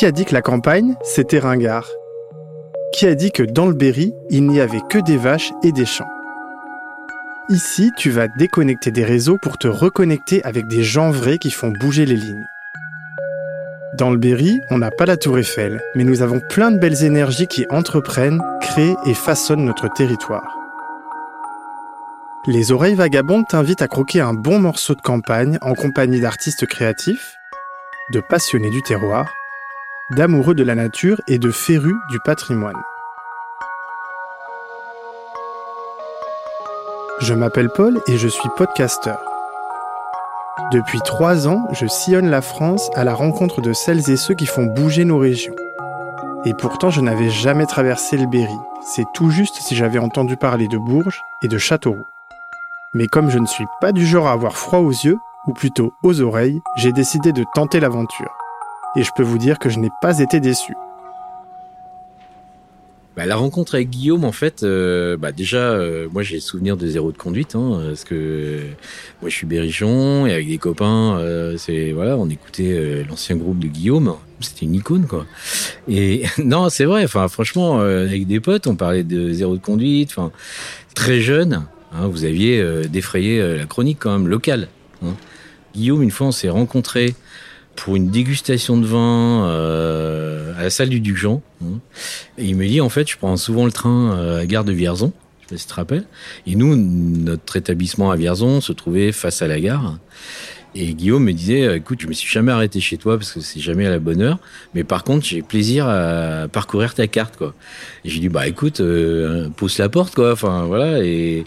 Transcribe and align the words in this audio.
Qui 0.00 0.06
a 0.06 0.12
dit 0.12 0.24
que 0.24 0.32
la 0.32 0.40
campagne, 0.40 0.94
c'était 1.02 1.40
ringard? 1.40 1.86
Qui 2.94 3.04
a 3.04 3.14
dit 3.14 3.30
que 3.32 3.42
dans 3.42 3.66
le 3.66 3.74
Berry, 3.74 4.14
il 4.30 4.46
n'y 4.46 4.58
avait 4.58 4.80
que 4.88 4.96
des 4.96 5.18
vaches 5.18 5.52
et 5.62 5.72
des 5.72 5.84
champs? 5.84 6.08
Ici, 7.50 7.90
tu 7.98 8.08
vas 8.08 8.26
déconnecter 8.26 8.92
des 8.92 9.04
réseaux 9.04 9.36
pour 9.36 9.58
te 9.58 9.68
reconnecter 9.68 10.42
avec 10.42 10.66
des 10.68 10.82
gens 10.82 11.10
vrais 11.10 11.36
qui 11.36 11.50
font 11.50 11.70
bouger 11.82 12.06
les 12.06 12.16
lignes. 12.16 12.46
Dans 13.98 14.10
le 14.10 14.16
Berry, 14.16 14.58
on 14.70 14.78
n'a 14.78 14.90
pas 14.90 15.04
la 15.04 15.18
tour 15.18 15.38
Eiffel, 15.38 15.82
mais 15.94 16.04
nous 16.04 16.22
avons 16.22 16.40
plein 16.48 16.70
de 16.70 16.78
belles 16.78 17.04
énergies 17.04 17.46
qui 17.46 17.66
entreprennent, 17.68 18.40
créent 18.62 18.96
et 19.04 19.12
façonnent 19.12 19.66
notre 19.66 19.92
territoire. 19.92 20.56
Les 22.46 22.72
oreilles 22.72 22.94
vagabondes 22.94 23.46
t'invitent 23.46 23.82
à 23.82 23.86
croquer 23.86 24.22
un 24.22 24.32
bon 24.32 24.60
morceau 24.60 24.94
de 24.94 25.02
campagne 25.02 25.58
en 25.60 25.74
compagnie 25.74 26.22
d'artistes 26.22 26.64
créatifs, 26.64 27.34
de 28.14 28.22
passionnés 28.30 28.70
du 28.70 28.80
terroir, 28.80 29.30
d'amoureux 30.10 30.54
de 30.54 30.64
la 30.64 30.74
nature 30.74 31.20
et 31.28 31.38
de 31.38 31.50
férus 31.50 31.96
du 32.10 32.18
patrimoine. 32.20 32.80
Je 37.20 37.34
m'appelle 37.34 37.68
Paul 37.68 38.00
et 38.08 38.18
je 38.18 38.26
suis 38.26 38.48
podcasteur. 38.56 39.20
Depuis 40.72 41.00
trois 41.00 41.46
ans, 41.46 41.68
je 41.72 41.86
sillonne 41.86 42.28
la 42.28 42.42
France 42.42 42.90
à 42.94 43.04
la 43.04 43.14
rencontre 43.14 43.60
de 43.60 43.72
celles 43.72 44.10
et 44.10 44.16
ceux 44.16 44.34
qui 44.34 44.46
font 44.46 44.64
bouger 44.64 45.04
nos 45.04 45.18
régions. 45.18 45.54
Et 46.44 46.54
pourtant, 46.54 46.90
je 46.90 47.00
n'avais 47.00 47.30
jamais 47.30 47.66
traversé 47.66 48.16
le 48.16 48.26
Berry. 48.26 48.58
C'est 48.82 49.06
tout 49.14 49.30
juste 49.30 49.56
si 49.60 49.76
j'avais 49.76 49.98
entendu 49.98 50.36
parler 50.36 50.66
de 50.66 50.78
Bourges 50.78 51.22
et 51.42 51.48
de 51.48 51.58
Châteauroux. 51.58 52.06
Mais 52.94 53.06
comme 53.06 53.30
je 53.30 53.38
ne 53.38 53.46
suis 53.46 53.66
pas 53.80 53.92
du 53.92 54.06
genre 54.06 54.26
à 54.26 54.32
avoir 54.32 54.56
froid 54.56 54.80
aux 54.80 54.90
yeux, 54.90 55.18
ou 55.46 55.52
plutôt 55.52 55.92
aux 56.02 56.20
oreilles, 56.20 56.60
j'ai 56.76 56.92
décidé 56.92 57.32
de 57.32 57.44
tenter 57.54 57.78
l'aventure. 57.78 58.39
Et 58.96 59.02
je 59.02 59.10
peux 59.16 59.22
vous 59.22 59.38
dire 59.38 59.58
que 59.58 59.68
je 59.68 59.78
n'ai 59.78 59.90
pas 60.02 60.18
été 60.18 60.40
déçu. 60.40 60.74
Bah, 63.16 63.26
la 63.26 63.36
rencontre 63.36 63.74
avec 63.74 63.90
Guillaume, 63.90 64.24
en 64.24 64.32
fait, 64.32 64.62
euh, 64.62 65.16
bah, 65.16 65.30
déjà, 65.30 65.58
euh, 65.58 66.08
moi 66.12 66.22
j'ai 66.22 66.40
souvenir 66.40 66.76
de 66.76 66.86
zéro 66.86 67.12
de 67.12 67.18
conduite, 67.18 67.54
hein, 67.54 67.82
parce 67.88 68.04
que 68.04 68.60
moi 69.20 69.28
je 69.28 69.34
suis 69.34 69.46
berrichon 69.46 70.26
et 70.26 70.32
avec 70.32 70.48
des 70.48 70.58
copains, 70.58 71.18
euh, 71.18 71.56
c'est 71.58 71.92
voilà, 71.92 72.16
on 72.16 72.30
écoutait 72.30 73.04
l'ancien 73.08 73.36
groupe 73.36 73.58
de 73.58 73.66
Guillaume, 73.66 74.14
c'était 74.40 74.64
une 74.64 74.74
icône 74.74 75.06
quoi. 75.06 75.26
Et 75.88 76.22
non, 76.42 76.70
c'est 76.70 76.84
vrai, 76.84 77.04
enfin 77.04 77.28
franchement, 77.28 77.80
avec 77.80 78.26
des 78.26 78.40
potes, 78.40 78.66
on 78.66 78.76
parlait 78.76 79.04
de 79.04 79.32
zéro 79.32 79.54
de 79.56 79.62
conduite, 79.62 80.10
enfin 80.12 80.30
très 80.94 81.20
jeune, 81.20 81.66
hein, 81.92 82.06
vous 82.06 82.24
aviez 82.24 82.64
défrayé 82.88 83.56
la 83.58 83.66
chronique 83.66 83.98
quand 84.00 84.12
même 84.12 84.28
locale. 84.28 84.68
Hein. 85.04 85.14
Guillaume, 85.74 86.02
une 86.02 86.10
fois, 86.10 86.28
on 86.28 86.32
s'est 86.32 86.48
rencontrés 86.48 87.14
pour 87.76 87.96
une 87.96 88.10
dégustation 88.10 88.76
de 88.76 88.86
vin 88.86 89.46
euh, 89.46 90.52
à 90.58 90.64
la 90.64 90.70
salle 90.70 90.88
du 90.88 91.00
Duc 91.00 91.16
Jean. 91.16 91.42
Hein. 91.62 91.78
Il 92.38 92.56
me 92.56 92.66
dit, 92.66 92.80
en 92.80 92.88
fait, 92.88 93.08
je 93.08 93.16
prends 93.16 93.36
souvent 93.36 93.64
le 93.64 93.72
train 93.72 94.12
euh, 94.12 94.34
à 94.34 94.38
la 94.38 94.46
gare 94.46 94.64
de 94.64 94.72
Vierzon. 94.72 95.12
Je 95.50 95.56
si 95.56 95.64
tu 95.64 95.70
te 95.70 95.74
rappelles. 95.74 96.04
Et 96.46 96.54
nous, 96.54 96.76
notre 96.76 97.56
établissement 97.56 98.10
à 98.10 98.16
Vierzon 98.16 98.60
se 98.60 98.72
trouvait 98.72 99.12
face 99.12 99.42
à 99.42 99.48
la 99.48 99.60
gare. 99.60 99.98
Et 100.74 100.94
Guillaume 100.94 101.24
me 101.24 101.32
disait, 101.32 101.76
écoute, 101.76 102.00
je 102.00 102.06
me 102.06 102.12
suis 102.12 102.30
jamais 102.30 102.52
arrêté 102.52 102.80
chez 102.80 102.96
toi 102.96 103.18
parce 103.18 103.32
que 103.32 103.40
c'est 103.40 103.60
jamais 103.60 103.86
à 103.86 103.90
la 103.90 103.98
bonne 103.98 104.22
heure. 104.22 104.38
Mais 104.74 104.84
par 104.84 105.02
contre, 105.04 105.26
j'ai 105.26 105.42
plaisir 105.42 105.88
à 105.88 106.46
parcourir 106.48 106.94
ta 106.94 107.06
carte, 107.06 107.36
quoi. 107.36 107.54
Et 108.04 108.10
j'ai 108.10 108.20
dit, 108.20 108.28
bah 108.28 108.46
écoute, 108.46 108.80
euh, 108.80 109.48
pousse 109.56 109.78
la 109.78 109.88
porte, 109.88 110.14
quoi. 110.14 110.32
Enfin 110.32 110.64
voilà. 110.64 111.02
Et, 111.02 111.44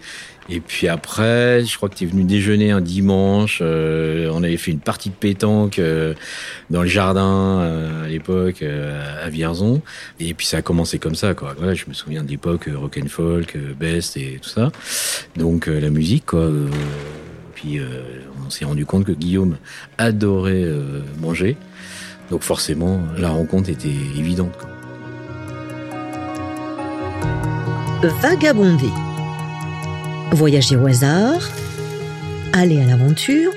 et 0.49 0.59
puis 0.59 0.87
après, 0.89 1.63
je 1.63 1.77
crois 1.77 1.87
que 1.87 1.95
tu 1.95 2.03
es 2.03 2.07
venu 2.07 2.23
déjeuner 2.23 2.71
un 2.71 2.81
dimanche. 2.81 3.59
Euh, 3.61 4.29
on 4.33 4.43
avait 4.43 4.57
fait 4.57 4.71
une 4.71 4.79
partie 4.79 5.09
de 5.09 5.15
pétanque 5.15 5.79
euh, 5.79 6.13
dans 6.69 6.81
le 6.81 6.89
jardin 6.89 7.59
euh, 7.61 8.05
à 8.05 8.07
l'époque 8.09 8.61
à 8.61 9.29
Vierzon. 9.29 9.81
Et 10.19 10.33
puis 10.33 10.45
ça 10.45 10.57
a 10.57 10.61
commencé 10.61 10.99
comme 10.99 11.15
ça. 11.15 11.33
Quoi. 11.33 11.55
Voilà, 11.57 11.73
je 11.73 11.85
me 11.87 11.93
souviens 11.93 12.23
d'époque 12.23 12.69
rock 12.73 12.99
and 13.01 13.07
folk, 13.07 13.57
best 13.79 14.17
et 14.17 14.39
tout 14.41 14.49
ça. 14.49 14.71
Donc 15.37 15.67
la 15.67 15.89
musique. 15.89 16.25
Quoi. 16.25 16.49
Puis 17.63 17.79
on 18.45 18.49
s'est 18.49 18.65
rendu 18.65 18.85
compte 18.85 19.05
que 19.05 19.13
Guillaume 19.13 19.57
adorait 19.97 20.67
manger. 21.21 21.55
Donc 22.29 22.41
forcément, 22.41 22.99
la 23.17 23.29
rencontre 23.29 23.69
était 23.69 23.87
évidente. 23.87 24.53
Vagabonder 28.21 28.91
voyager 30.33 30.75
au 30.75 30.87
hasard, 30.87 31.41
aller 32.53 32.81
à 32.81 32.85
l'aventure, 32.85 33.51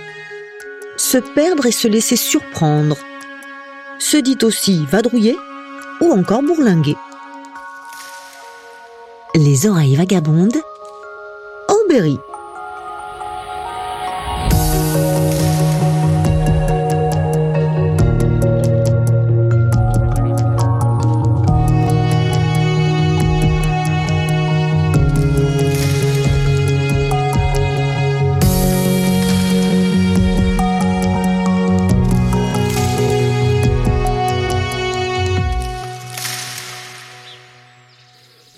se 0.97 1.19
perdre 1.19 1.67
et 1.67 1.73
se 1.73 1.89
laisser 1.89 2.17
surprendre, 2.17 2.97
se 3.99 4.17
dit 4.17 4.39
aussi 4.43 4.85
vadrouiller 4.87 5.37
ou 6.01 6.13
encore 6.13 6.43
bourlinguer. 6.43 6.97
Les 9.35 9.67
oreilles 9.67 9.97
vagabondes, 9.97 10.57
Aubéry. 11.69 12.19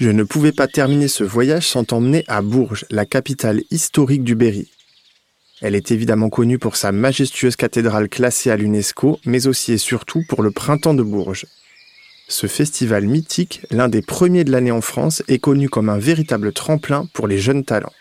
Je 0.09 0.13
ne 0.15 0.23
pouvais 0.23 0.53
pas 0.53 0.67
terminer 0.67 1.07
ce 1.07 1.23
voyage 1.23 1.69
sans 1.69 1.85
t'emmener 1.85 2.25
à 2.29 2.41
Bourges, 2.41 2.87
la 2.91 3.05
capitale 3.05 3.61
historique 3.71 4.25
du 4.25 4.35
Berry. 4.35 4.71
Elle 5.61 5.75
est 5.75 5.91
évidemment 5.91 6.31
connue 6.31 6.59
pour 6.59 6.77
sa 6.77 6.93
majestueuse 6.93 7.57
cathédrale 7.57 8.09
classée 8.09 8.51
à 8.51 8.57
l'UNESCO, 8.57 9.21
mais 9.27 9.47
aussi 9.47 9.73
et 9.73 9.77
surtout 9.77 10.23
pour 10.27 10.43
le 10.43 10.51
Printemps 10.51 10.95
de 10.95 11.03
Bourges. 11.03 11.45
Ce 12.27 12.47
festival 12.47 13.05
mythique, 13.05 13.61
l'un 13.71 13.91
des 13.91 14.01
premiers 14.01 14.45
de 14.45 14.51
l'année 14.51 14.71
en 14.71 14.81
France, 14.81 15.23
est 15.29 15.41
connu 15.41 15.69
comme 15.69 15.91
un 15.91 15.99
véritable 15.99 16.55
tremplin 16.55 17.07
pour 17.13 17.29
les 17.29 17.37
jeunes 17.37 17.67
talents. 17.67 17.93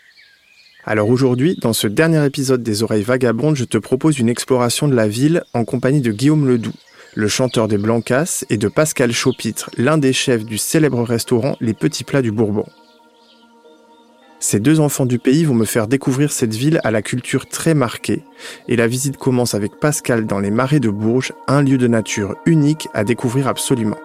Alors 0.86 1.10
aujourd'hui, 1.10 1.58
dans 1.60 1.74
ce 1.74 1.88
dernier 1.88 2.24
épisode 2.24 2.62
des 2.62 2.82
Oreilles 2.82 3.02
Vagabondes, 3.02 3.56
je 3.56 3.64
te 3.64 3.76
propose 3.76 4.18
une 4.18 4.30
exploration 4.30 4.88
de 4.88 4.94
la 4.94 5.08
ville 5.08 5.42
en 5.52 5.66
compagnie 5.66 6.00
de 6.00 6.12
Guillaume 6.12 6.48
Ledoux, 6.48 6.72
le 7.14 7.28
chanteur 7.28 7.68
des 7.68 7.78
Blancas, 7.78 8.44
et 8.50 8.56
de 8.56 8.68
Pascal 8.68 9.12
Chaupitre, 9.12 9.70
l'un 9.76 9.98
des 9.98 10.12
chefs 10.12 10.44
du 10.44 10.58
célèbre 10.58 11.02
restaurant 11.02 11.56
Les 11.60 11.74
Petits 11.74 12.04
Plats 12.04 12.22
du 12.22 12.32
Bourbon. 12.32 12.66
Ces 14.40 14.60
deux 14.60 14.78
enfants 14.78 15.06
du 15.06 15.18
pays 15.18 15.44
vont 15.44 15.54
me 15.54 15.64
faire 15.64 15.88
découvrir 15.88 16.30
cette 16.30 16.54
ville 16.54 16.80
à 16.84 16.90
la 16.90 17.02
culture 17.02 17.46
très 17.46 17.74
marquée, 17.74 18.22
et 18.68 18.76
la 18.76 18.86
visite 18.86 19.16
commence 19.16 19.54
avec 19.54 19.80
Pascal 19.80 20.26
dans 20.26 20.38
les 20.38 20.50
marais 20.50 20.80
de 20.80 20.90
Bourges, 20.90 21.32
un 21.48 21.62
lieu 21.62 21.78
de 21.78 21.88
nature 21.88 22.36
unique 22.46 22.88
à 22.94 23.04
découvrir 23.04 23.48
absolument. 23.48 23.98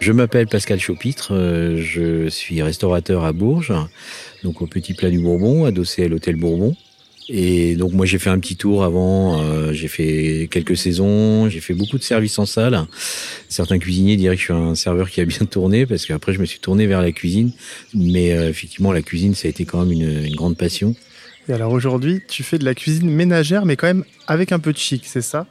Je 0.00 0.10
m'appelle 0.10 0.48
Pascal 0.48 0.80
Chaupitre, 0.80 1.32
euh, 1.32 1.76
je 1.76 2.28
suis 2.28 2.60
restaurateur 2.60 3.24
à 3.24 3.32
Bourges, 3.32 3.72
donc 4.42 4.60
au 4.60 4.66
Petit 4.66 4.94
Plat 4.94 5.10
du 5.10 5.20
Bourbon, 5.20 5.64
adossé 5.64 6.04
à 6.04 6.08
l'hôtel 6.08 6.34
Bourbon. 6.34 6.74
Et 7.28 7.76
donc 7.76 7.92
moi 7.92 8.04
j'ai 8.04 8.18
fait 8.18 8.30
un 8.30 8.38
petit 8.38 8.56
tour 8.56 8.82
avant, 8.84 9.40
euh, 9.40 9.72
j'ai 9.72 9.88
fait 9.88 10.48
quelques 10.50 10.76
saisons, 10.76 11.48
j'ai 11.48 11.60
fait 11.60 11.74
beaucoup 11.74 11.98
de 11.98 12.02
services 12.02 12.38
en 12.38 12.46
salle. 12.46 12.86
Certains 13.48 13.78
cuisiniers 13.78 14.16
diraient 14.16 14.34
que 14.36 14.40
je 14.40 14.46
suis 14.46 14.54
un 14.54 14.74
serveur 14.74 15.08
qui 15.08 15.20
a 15.20 15.24
bien 15.24 15.46
tourné 15.46 15.86
parce 15.86 16.04
qu'après 16.04 16.32
je 16.32 16.40
me 16.40 16.46
suis 16.46 16.58
tourné 16.58 16.86
vers 16.86 17.00
la 17.00 17.12
cuisine. 17.12 17.52
Mais 17.94 18.32
euh, 18.32 18.48
effectivement 18.48 18.92
la 18.92 19.02
cuisine 19.02 19.34
ça 19.34 19.46
a 19.46 19.50
été 19.50 19.64
quand 19.64 19.84
même 19.84 19.92
une, 19.92 20.24
une 20.24 20.34
grande 20.34 20.56
passion. 20.56 20.94
Et 21.48 21.52
alors 21.52 21.72
aujourd'hui 21.72 22.20
tu 22.28 22.42
fais 22.42 22.58
de 22.58 22.64
la 22.64 22.74
cuisine 22.74 23.08
ménagère 23.08 23.64
mais 23.66 23.76
quand 23.76 23.86
même 23.86 24.04
avec 24.26 24.52
un 24.52 24.58
peu 24.58 24.72
de 24.72 24.78
chic, 24.78 25.04
c'est 25.06 25.22
ça? 25.22 25.46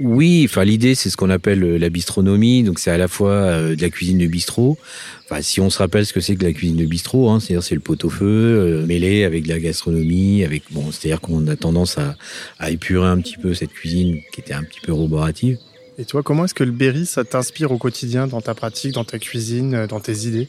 Oui, 0.00 0.46
enfin 0.48 0.64
l'idée 0.64 0.94
c'est 0.94 1.10
ce 1.10 1.16
qu'on 1.16 1.30
appelle 1.30 1.62
euh, 1.62 1.78
la 1.78 1.88
bistronomie, 1.88 2.62
donc 2.62 2.78
c'est 2.78 2.90
à 2.90 2.98
la 2.98 3.08
fois 3.08 3.30
euh, 3.30 3.76
de 3.76 3.82
la 3.82 3.90
cuisine 3.90 4.18
de 4.18 4.26
bistrot. 4.26 4.78
Enfin, 5.24 5.42
si 5.42 5.60
on 5.60 5.70
se 5.70 5.78
rappelle 5.78 6.06
ce 6.06 6.12
que 6.12 6.20
c'est 6.20 6.34
que 6.34 6.44
la 6.44 6.52
cuisine 6.52 6.76
de 6.76 6.84
bistrot, 6.84 7.30
hein, 7.30 7.40
c'est-à-dire 7.40 7.62
c'est 7.62 7.74
le 7.74 7.80
pot-au-feu 7.80 8.26
euh, 8.26 8.86
mêlé 8.86 9.24
avec 9.24 9.44
de 9.44 9.48
la 9.48 9.60
gastronomie, 9.60 10.44
avec 10.44 10.64
bon, 10.70 10.90
c'est-à-dire 10.90 11.20
qu'on 11.20 11.46
a 11.46 11.56
tendance 11.56 11.98
à, 11.98 12.16
à, 12.58 12.70
épurer 12.70 13.06
un 13.06 13.20
petit 13.20 13.36
peu 13.36 13.54
cette 13.54 13.72
cuisine 13.72 14.20
qui 14.32 14.40
était 14.40 14.54
un 14.54 14.64
petit 14.64 14.80
peu 14.80 14.92
roborative. 14.92 15.58
Et 15.98 16.04
toi, 16.04 16.22
comment 16.22 16.46
est-ce 16.46 16.54
que 16.54 16.64
le 16.64 16.72
Berry 16.72 17.06
ça 17.06 17.24
t'inspire 17.24 17.70
au 17.70 17.78
quotidien 17.78 18.26
dans 18.26 18.40
ta 18.40 18.54
pratique, 18.54 18.92
dans 18.94 19.04
ta 19.04 19.18
cuisine, 19.18 19.86
dans 19.86 20.00
tes 20.00 20.26
idées? 20.26 20.48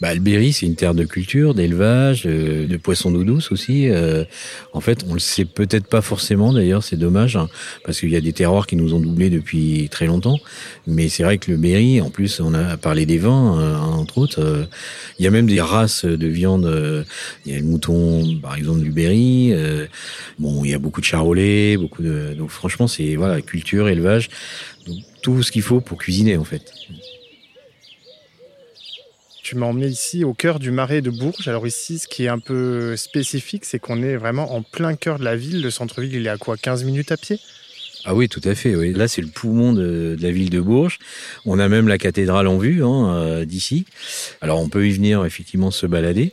Bah, 0.00 0.14
le 0.14 0.20
Berry, 0.20 0.52
c'est 0.52 0.66
une 0.66 0.76
terre 0.76 0.94
de 0.94 1.04
culture, 1.04 1.54
d'élevage, 1.54 2.24
de, 2.24 2.66
de 2.66 2.76
poissons 2.76 3.10
d'eau 3.10 3.22
douce 3.24 3.52
aussi. 3.52 3.88
Euh, 3.88 4.24
en 4.72 4.80
fait, 4.80 5.04
on 5.08 5.12
le 5.12 5.20
sait 5.20 5.44
peut-être 5.44 5.86
pas 5.86 6.00
forcément 6.00 6.52
d'ailleurs, 6.52 6.82
c'est 6.82 6.96
dommage, 6.96 7.36
hein, 7.36 7.48
parce 7.84 8.00
qu'il 8.00 8.10
y 8.10 8.16
a 8.16 8.20
des 8.20 8.32
terroirs 8.32 8.66
qui 8.66 8.76
nous 8.76 8.94
ont 8.94 9.00
doublés 9.00 9.28
depuis 9.28 9.88
très 9.90 10.06
longtemps. 10.06 10.38
Mais 10.86 11.08
c'est 11.08 11.22
vrai 11.22 11.38
que 11.38 11.50
le 11.50 11.58
Berry, 11.58 12.00
en 12.00 12.08
plus, 12.10 12.40
on 12.40 12.54
a 12.54 12.76
parlé 12.78 13.04
des 13.04 13.18
vins, 13.18 13.60
euh, 13.60 13.76
entre 13.76 14.18
autres. 14.18 14.40
Euh, 14.40 14.64
il 15.18 15.24
y 15.24 15.28
a 15.28 15.30
même 15.30 15.46
des 15.46 15.60
races 15.60 16.06
de 16.06 16.26
viande. 16.26 17.04
il 17.44 17.52
y 17.52 17.54
a 17.54 17.58
le 17.58 17.66
mouton, 17.66 18.38
par 18.40 18.56
exemple, 18.56 18.80
du 18.80 18.90
Berry. 18.90 19.48
il 19.48 19.88
Bon, 20.38 20.64
il 20.64 20.70
y 20.70 20.74
a 20.74 20.78
beaucoup 20.78 21.02
de 21.02 21.06
charolais, 21.06 21.76
beaucoup 21.76 22.02
de 22.02 22.34
donc 22.36 22.50
franchement 22.50 22.88
c'est 22.88 23.16
voilà 23.16 23.42
culture, 23.42 23.88
élevage, 23.88 24.30
tout 25.22 25.42
ce 25.42 25.52
qu'il 25.52 25.62
faut 25.62 25.80
pour 25.80 25.98
cuisiner 25.98 26.38
en 26.38 26.44
fait. 26.44 26.72
Tu 29.42 29.56
m'as 29.56 29.66
emmené 29.66 29.86
ici 29.86 30.24
au 30.24 30.34
cœur 30.34 30.58
du 30.58 30.70
marais 30.70 31.00
de 31.00 31.10
Bourges. 31.10 31.48
Alors 31.48 31.66
ici, 31.66 31.98
ce 31.98 32.08
qui 32.08 32.24
est 32.24 32.28
un 32.28 32.38
peu 32.38 32.96
spécifique, 32.96 33.64
c'est 33.64 33.78
qu'on 33.78 34.02
est 34.02 34.16
vraiment 34.16 34.54
en 34.54 34.62
plein 34.62 34.94
cœur 34.94 35.18
de 35.18 35.24
la 35.24 35.36
ville. 35.36 35.62
Le 35.62 35.70
centre-ville, 35.70 36.14
il 36.14 36.26
est 36.26 36.30
à 36.30 36.36
quoi 36.36 36.56
15 36.56 36.84
minutes 36.84 37.10
à 37.12 37.16
pied? 37.16 37.38
Ah 38.04 38.14
oui, 38.14 38.28
tout 38.28 38.40
à 38.44 38.54
fait. 38.54 38.74
Là, 38.92 39.08
c'est 39.08 39.20
le 39.20 39.28
poumon 39.28 39.72
de, 39.72 40.16
la 40.20 40.30
ville 40.30 40.50
de 40.50 40.60
Bourges. 40.60 40.98
On 41.44 41.58
a 41.58 41.68
même 41.68 41.86
la 41.86 41.98
cathédrale 41.98 42.46
en 42.46 42.58
vue 42.58 42.82
hein, 42.82 43.14
euh, 43.14 43.44
d'ici. 43.44 43.84
Alors, 44.40 44.60
on 44.60 44.68
peut 44.68 44.86
y 44.86 44.92
venir 44.92 45.24
effectivement 45.24 45.70
se 45.70 45.86
balader, 45.86 46.32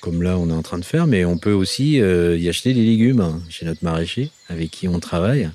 comme 0.00 0.22
là, 0.22 0.38
on 0.38 0.48
est 0.48 0.54
en 0.54 0.62
train 0.62 0.78
de 0.78 0.84
faire, 0.84 1.06
mais 1.06 1.24
on 1.24 1.36
peut 1.36 1.52
aussi 1.52 2.00
euh, 2.00 2.36
y 2.38 2.48
acheter 2.48 2.72
des 2.72 2.82
légumes 2.82 3.20
hein, 3.20 3.42
chez 3.50 3.66
notre 3.66 3.84
maraîcher 3.84 4.30
avec 4.48 4.70
qui 4.70 4.88
on 4.88 5.00
travaille. 5.00 5.50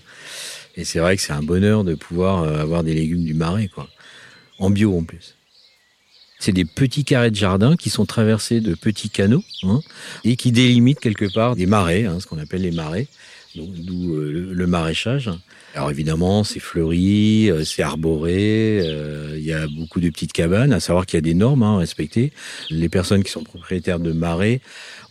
Et 0.76 0.86
c'est 0.86 1.00
vrai 1.00 1.16
que 1.16 1.22
c'est 1.22 1.34
un 1.34 1.44
bonheur 1.44 1.84
de 1.84 1.96
pouvoir 1.96 2.44
euh, 2.44 2.60
avoir 2.60 2.84
des 2.84 2.94
légumes 2.94 3.24
du 3.24 3.34
marais, 3.34 3.68
quoi, 3.68 3.88
en 4.60 4.70
bio 4.70 4.96
en 4.96 5.04
plus. 5.04 5.36
C'est 6.40 6.54
des 6.54 6.64
petits 6.64 7.04
carrés 7.04 7.32
de 7.32 7.36
jardin 7.36 7.76
qui 7.76 7.90
sont 7.90 8.06
traversés 8.06 8.62
de 8.62 8.74
petits 8.74 9.10
canaux 9.10 9.44
hein, 9.64 9.82
et 10.24 10.38
qui 10.38 10.54
délimitent 10.54 11.02
quelque 11.02 11.32
part 11.32 11.58
des 11.58 11.66
marais, 11.66 12.06
hein, 12.06 12.20
ce 12.22 12.28
qu'on 12.28 12.38
appelle 12.38 12.62
les 12.62 12.72
marais, 12.72 13.08
d'où 13.56 14.14
euh, 14.14 14.52
le, 14.54 14.68
maraîchage. 14.68 15.30
Alors 15.76 15.92
évidemment, 15.92 16.46
c'est 16.46 16.62
fleuri, 16.62 17.52
euh, 17.52 17.66
c'est 17.66 17.82
arboré, 17.82 18.80
euh, 18.82 19.36
il 19.38 19.44
y 19.44 19.52
a 19.52 19.68
beaucoup 19.68 20.00
de 20.00 20.10
petites 20.10 20.32
cabanes, 20.32 20.72
à 20.72 20.80
savoir 20.80 21.06
qu'il 21.06 21.18
y 21.18 21.20
a 21.20 21.22
des 21.22 21.34
normes 21.34 21.64
hein, 21.64 21.76
à 21.76 21.80
respecter. 21.80 22.32
Les 22.70 22.88
personnes 22.88 23.24
qui 23.24 23.32
sont 23.32 23.44
propriétaires 23.44 24.00
de 24.00 24.14
marais 24.14 24.62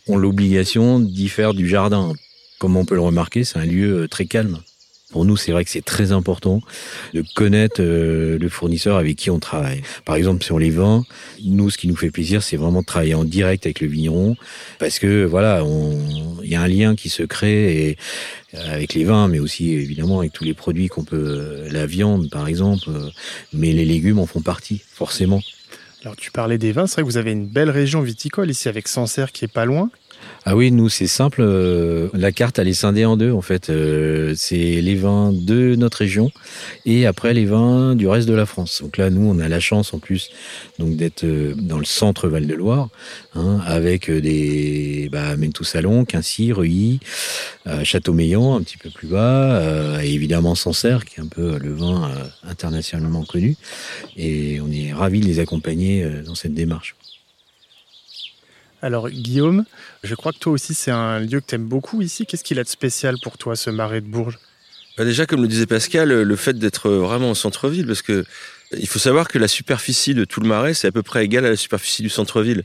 ont 0.06 0.16
l'obligation 0.16 0.98
d'y 0.98 1.28
faire 1.28 1.52
du 1.52 1.68
jardin. 1.68 2.14
Comme 2.58 2.76
on 2.76 2.86
peut 2.86 2.94
le 2.94 3.02
remarquer, 3.02 3.44
c'est 3.44 3.58
un 3.58 3.66
lieu 3.66 4.08
très 4.08 4.24
calme. 4.24 4.60
Pour 5.10 5.24
nous, 5.24 5.38
c'est 5.38 5.52
vrai 5.52 5.64
que 5.64 5.70
c'est 5.70 5.84
très 5.84 6.12
important 6.12 6.60
de 7.14 7.24
connaître 7.34 7.80
euh, 7.80 8.38
le 8.38 8.48
fournisseur 8.50 8.98
avec 8.98 9.16
qui 9.16 9.30
on 9.30 9.38
travaille. 9.38 9.80
Par 10.04 10.16
exemple, 10.16 10.44
sur 10.44 10.58
les 10.58 10.68
vins, 10.68 11.04
nous, 11.42 11.70
ce 11.70 11.78
qui 11.78 11.88
nous 11.88 11.96
fait 11.96 12.10
plaisir, 12.10 12.42
c'est 12.42 12.58
vraiment 12.58 12.82
de 12.82 12.86
travailler 12.86 13.14
en 13.14 13.24
direct 13.24 13.64
avec 13.64 13.80
le 13.80 13.86
vigneron, 13.86 14.36
parce 14.78 14.98
que 14.98 15.24
voilà, 15.24 15.64
il 16.42 16.50
y 16.50 16.56
a 16.56 16.60
un 16.60 16.68
lien 16.68 16.94
qui 16.94 17.08
se 17.08 17.22
crée 17.22 17.88
et, 17.88 17.96
euh, 18.54 18.74
avec 18.74 18.92
les 18.92 19.04
vins, 19.04 19.28
mais 19.28 19.38
aussi 19.38 19.72
évidemment 19.72 20.18
avec 20.18 20.34
tous 20.34 20.44
les 20.44 20.54
produits 20.54 20.88
qu'on 20.88 21.04
peut, 21.04 21.66
la 21.70 21.86
viande 21.86 22.28
par 22.28 22.46
exemple, 22.46 22.88
euh, 22.88 23.08
mais 23.54 23.72
les 23.72 23.86
légumes 23.86 24.18
en 24.18 24.26
font 24.26 24.42
partie, 24.42 24.82
forcément. 24.92 25.40
Alors 26.02 26.16
tu 26.16 26.30
parlais 26.30 26.58
des 26.58 26.72
vins, 26.72 26.86
c'est 26.86 26.96
vrai 26.96 27.02
que 27.02 27.08
vous 27.08 27.16
avez 27.16 27.32
une 27.32 27.46
belle 27.46 27.70
région 27.70 28.02
viticole 28.02 28.50
ici 28.50 28.68
avec 28.68 28.88
Sancerre 28.88 29.32
qui 29.32 29.46
est 29.46 29.52
pas 29.52 29.64
loin. 29.64 29.90
Ah 30.50 30.56
oui, 30.56 30.72
nous 30.72 30.88
c'est 30.88 31.06
simple. 31.06 31.42
Euh, 31.42 32.08
la 32.14 32.32
carte 32.32 32.58
elle 32.58 32.68
est 32.68 32.72
scindée 32.72 33.04
en 33.04 33.18
deux 33.18 33.32
en 33.32 33.42
fait. 33.42 33.68
Euh, 33.68 34.32
c'est 34.34 34.80
les 34.80 34.94
vins 34.94 35.30
de 35.30 35.74
notre 35.74 35.98
région 35.98 36.30
et 36.86 37.06
après 37.06 37.34
les 37.34 37.44
vins 37.44 37.94
du 37.94 38.08
reste 38.08 38.26
de 38.26 38.32
la 38.32 38.46
France. 38.46 38.80
Donc 38.80 38.96
là, 38.96 39.10
nous 39.10 39.28
on 39.28 39.40
a 39.40 39.48
la 39.48 39.60
chance 39.60 39.92
en 39.92 39.98
plus 39.98 40.30
donc 40.78 40.96
d'être 40.96 41.24
euh, 41.24 41.54
dans 41.54 41.78
le 41.78 41.84
centre 41.84 42.28
Val 42.28 42.46
de 42.46 42.54
Loire, 42.54 42.88
hein, 43.34 43.60
avec 43.66 44.10
des 44.10 45.10
bah, 45.12 45.36
Mentou 45.36 45.64
Salon, 45.64 46.06
Quincy, 46.06 46.52
Reuilly, 46.52 47.00
Châteaumeillan 47.82 48.56
un 48.56 48.62
petit 48.62 48.78
peu 48.78 48.88
plus 48.88 49.08
bas, 49.08 50.02
et 50.02 50.14
évidemment 50.14 50.54
Sancerre 50.54 51.04
qui 51.04 51.20
est 51.20 51.22
un 51.22 51.26
peu 51.26 51.58
le 51.58 51.74
vin 51.74 52.10
internationalement 52.42 53.24
connu. 53.24 53.56
Et 54.16 54.60
on 54.62 54.70
est 54.72 54.94
ravis 54.94 55.20
de 55.20 55.26
les 55.26 55.40
accompagner 55.40 56.08
dans 56.24 56.34
cette 56.34 56.54
démarche. 56.54 56.96
Alors 58.80 59.10
Guillaume, 59.10 59.64
je 60.04 60.14
crois 60.14 60.32
que 60.32 60.38
toi 60.38 60.52
aussi 60.52 60.74
c'est 60.74 60.90
un 60.90 61.18
lieu 61.18 61.40
que 61.40 61.46
tu 61.46 61.54
aimes 61.54 61.66
beaucoup 61.66 62.00
ici. 62.02 62.26
Qu'est-ce 62.26 62.44
qu'il 62.44 62.58
a 62.58 62.64
de 62.64 62.68
spécial 62.68 63.16
pour 63.22 63.36
toi 63.38 63.56
ce 63.56 63.70
marais 63.70 64.00
de 64.00 64.06
Bourges? 64.06 64.38
Bah, 64.96 65.04
Déjà, 65.04 65.26
comme 65.26 65.42
le 65.42 65.48
disait 65.48 65.66
Pascal, 65.66 66.10
le 66.10 66.36
fait 66.36 66.58
d'être 66.58 66.90
vraiment 66.90 67.30
au 67.30 67.34
centre-ville, 67.34 67.86
parce 67.86 68.02
que 68.02 68.24
il 68.76 68.86
faut 68.86 68.98
savoir 68.98 69.28
que 69.28 69.38
la 69.38 69.48
superficie 69.48 70.14
de 70.14 70.24
tout 70.24 70.40
le 70.40 70.48
marais, 70.48 70.74
c'est 70.74 70.88
à 70.88 70.92
peu 70.92 71.02
près 71.02 71.24
égal 71.24 71.44
à 71.46 71.50
la 71.50 71.56
superficie 71.56 72.02
du 72.02 72.10
centre-ville. 72.10 72.64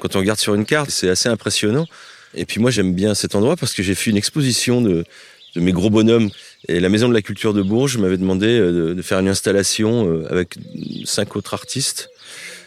quand 0.00 0.16
on 0.16 0.18
regarde 0.18 0.38
sur 0.38 0.54
une 0.54 0.64
carte, 0.64 0.90
c'est 0.90 1.08
assez 1.08 1.28
impressionnant. 1.28 1.86
Et 2.34 2.44
puis 2.44 2.60
moi 2.60 2.70
j'aime 2.70 2.94
bien 2.94 3.14
cet 3.14 3.34
endroit 3.34 3.56
parce 3.56 3.72
que 3.72 3.82
j'ai 3.82 3.94
fait 3.94 4.10
une 4.10 4.16
exposition 4.16 4.82
de, 4.82 5.04
mes 5.56 5.72
gros 5.72 5.90
bonhommes. 5.90 6.30
Et 6.68 6.80
la 6.80 6.88
Maison 6.88 7.08
de 7.08 7.14
la 7.14 7.22
Culture 7.22 7.54
de 7.54 7.62
Bourges 7.62 7.96
m'avait 7.98 8.18
demandé 8.18 8.46
euh, 8.46 8.94
de, 8.94 9.02
faire 9.02 9.18
une 9.18 9.28
installation 9.28 10.08
euh, 10.08 10.26
avec 10.30 10.56
cinq 11.04 11.36
autres 11.36 11.54
artistes. 11.54 12.10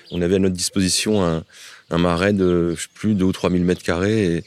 On 0.09 0.21
avait 0.21 0.35
à 0.35 0.39
notre 0.39 0.55
disposition 0.55 1.23
un, 1.23 1.43
un 1.91 1.97
marais 1.97 2.33
de 2.33 2.73
je 2.75 2.83
sais 2.83 2.87
plus 2.93 3.13
2 3.13 3.25
ou 3.25 3.31
3 3.31 3.51
000 3.51 3.63
mètres 3.63 3.83
carrés. 3.83 4.43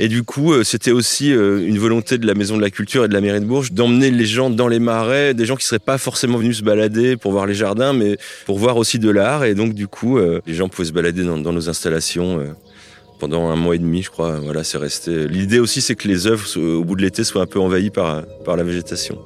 Et, 0.00 0.06
du 0.06 0.22
coup, 0.22 0.52
euh, 0.52 0.62
c'était 0.62 0.92
aussi 0.92 1.32
euh, 1.32 1.66
une 1.66 1.78
volonté 1.78 2.18
de 2.18 2.26
la 2.26 2.34
Maison 2.34 2.56
de 2.56 2.62
la 2.62 2.70
Culture 2.70 3.04
et 3.04 3.08
de 3.08 3.14
la 3.14 3.20
mairie 3.20 3.40
de 3.40 3.44
Bourges 3.44 3.72
d'emmener 3.72 4.12
les 4.12 4.26
gens 4.26 4.48
dans 4.48 4.68
les 4.68 4.78
marais, 4.78 5.34
des 5.34 5.44
gens 5.44 5.56
qui 5.56 5.66
seraient 5.66 5.80
pas 5.80 5.98
forcément 5.98 6.38
venus 6.38 6.58
se 6.58 6.62
balader 6.62 7.16
pour 7.16 7.32
voir 7.32 7.46
les 7.46 7.54
jardins, 7.54 7.92
mais 7.92 8.16
pour 8.46 8.58
voir 8.58 8.76
aussi 8.76 9.00
de 9.00 9.10
l'art. 9.10 9.44
Et 9.44 9.56
donc, 9.56 9.74
du 9.74 9.88
coup, 9.88 10.18
euh, 10.18 10.40
les 10.46 10.54
gens 10.54 10.68
pouvaient 10.68 10.86
se 10.86 10.92
balader 10.92 11.24
dans, 11.24 11.38
nos 11.38 11.68
installations 11.68 12.40
pendant 13.18 13.48
un 13.48 13.56
mois 13.56 13.74
et 13.74 13.78
demi, 13.78 14.02
je 14.02 14.10
crois. 14.10 14.38
Voilà, 14.38 14.62
c'est 14.62 14.78
resté. 14.78 15.26
L'idée 15.26 15.58
aussi, 15.58 15.80
c'est 15.80 15.96
que 15.96 16.06
les 16.06 16.28
œuvres, 16.28 16.46
au 16.56 16.84
bout 16.84 16.94
de 16.94 17.02
l'été, 17.02 17.24
soient 17.24 17.42
un 17.42 17.46
peu 17.46 17.58
envahies 17.58 17.90
par, 17.90 18.22
par 18.44 18.56
la 18.56 18.62
végétation. 18.62 19.18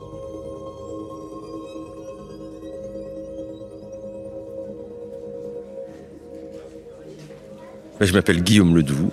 Je 8.05 8.13
m'appelle 8.13 8.43
Guillaume 8.43 8.75
Ledoux 8.75 9.13